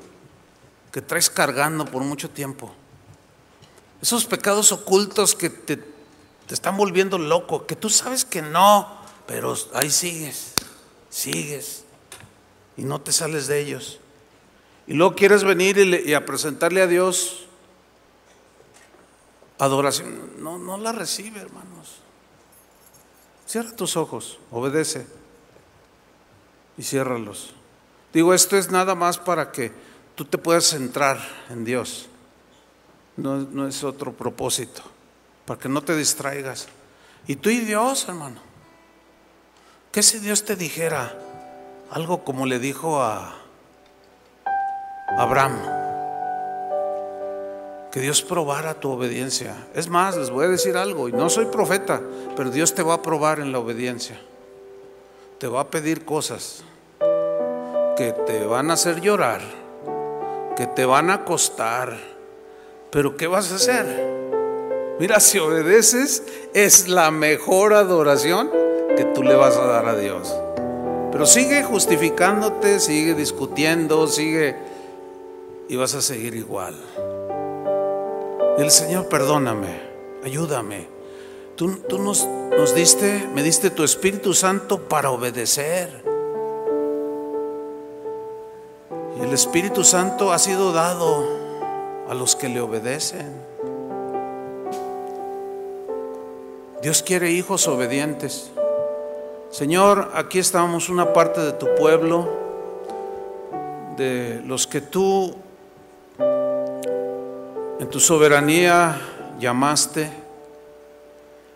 [0.93, 2.73] que traes cargando por mucho tiempo.
[4.01, 8.97] Esos pecados ocultos que te, te están volviendo loco, que tú sabes que no,
[9.27, 10.55] pero ahí sigues,
[11.11, 11.85] sigues
[12.77, 14.01] y no te sales de ellos.
[14.87, 17.47] Y luego quieres venir y, a presentarle a Dios
[19.59, 20.43] adoración.
[20.43, 21.99] No, no la recibe, hermanos.
[23.47, 25.07] Cierra tus ojos, obedece
[26.77, 27.55] y ciérralos.
[28.13, 29.73] Digo, esto es nada más para que
[30.15, 31.19] tú te puedas centrar
[31.51, 32.09] en Dios.
[33.17, 34.83] No, no es otro propósito,
[35.45, 36.69] para que no te distraigas.
[37.27, 38.48] Y tú y Dios, hermano.
[39.99, 41.13] ¿Qué si Dios te dijera
[41.91, 43.35] algo como le dijo a,
[45.09, 45.59] Abraham.
[47.91, 49.57] Que Dios probara tu obediencia.
[49.75, 52.01] Es más, les voy a decir algo, y no soy profeta,
[52.37, 54.21] pero Dios te va a probar en la obediencia.
[55.39, 56.63] Te va a pedir cosas
[57.97, 59.41] que te van a hacer llorar,
[60.57, 61.99] que te van a costar,
[62.93, 64.97] pero ¿qué vas a hacer?
[65.01, 66.23] Mira, si obedeces
[66.55, 68.68] es la mejor adoración
[68.99, 70.35] que tú le vas a dar a Dios.
[71.13, 74.57] Pero sigue justificándote, sigue discutiendo, sigue
[75.69, 76.75] y vas a seguir igual.
[78.59, 79.81] el Señor, perdóname,
[80.25, 80.89] ayúdame.
[81.55, 86.03] Tú, tú nos, nos diste, me diste tu Espíritu Santo para obedecer.
[89.17, 91.25] Y el Espíritu Santo ha sido dado
[92.09, 93.47] a los que le obedecen.
[96.83, 98.51] Dios quiere hijos obedientes.
[99.51, 102.29] Señor, aquí estamos una parte de tu pueblo,
[103.97, 105.35] de los que tú
[107.81, 109.01] en tu soberanía
[109.41, 110.11] llamaste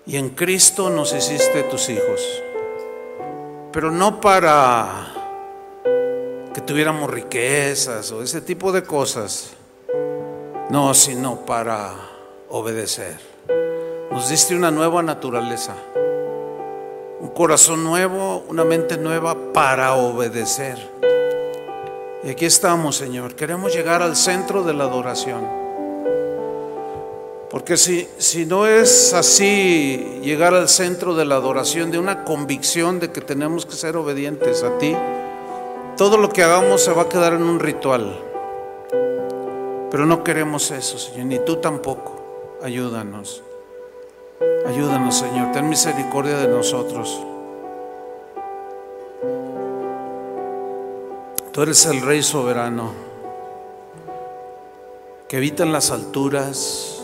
[0.06, 2.42] y en Cristo nos hiciste tus hijos.
[3.72, 5.12] Pero no para
[6.54, 9.50] que tuviéramos riquezas o ese tipo de cosas.
[10.70, 11.92] No, sino para
[12.48, 13.18] obedecer.
[14.10, 15.74] Nos diste una nueva naturaleza,
[17.22, 20.76] un corazón nuevo, una mente nueva para obedecer.
[22.24, 23.36] Y aquí estamos, Señor.
[23.36, 25.46] Queremos llegar al centro de la adoración.
[27.48, 32.98] Porque si, si no es así, llegar al centro de la adoración, de una convicción
[32.98, 34.96] de que tenemos que ser obedientes a ti,
[35.96, 38.18] todo lo que hagamos se va a quedar en un ritual.
[39.92, 42.58] Pero no queremos eso, Señor, ni tú tampoco.
[42.62, 43.44] Ayúdanos.
[44.66, 45.52] Ayúdanos, Señor.
[45.52, 47.20] Ten misericordia de nosotros.
[51.52, 52.92] Tú eres el Rey soberano
[55.28, 57.02] que habita en las alturas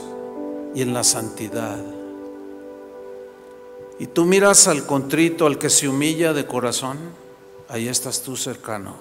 [0.74, 1.78] y en la santidad.
[3.98, 6.98] Y tú miras al contrito, al que se humilla de corazón,
[7.68, 8.96] ahí estás tú cercano.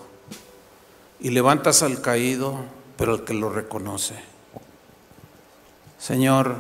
[1.19, 2.57] Y levantas al caído,
[2.97, 4.15] pero al que lo reconoce.
[5.97, 6.55] Señor,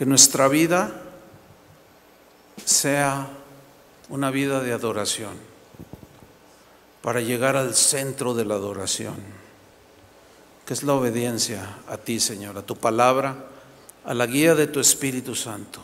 [0.00, 0.90] que nuestra vida
[2.64, 3.28] sea
[4.08, 5.34] una vida de adoración,
[7.02, 9.16] para llegar al centro de la adoración,
[10.64, 13.44] que es la obediencia a ti, Señor, a tu palabra
[14.06, 15.82] a la guía de tu Espíritu Santo.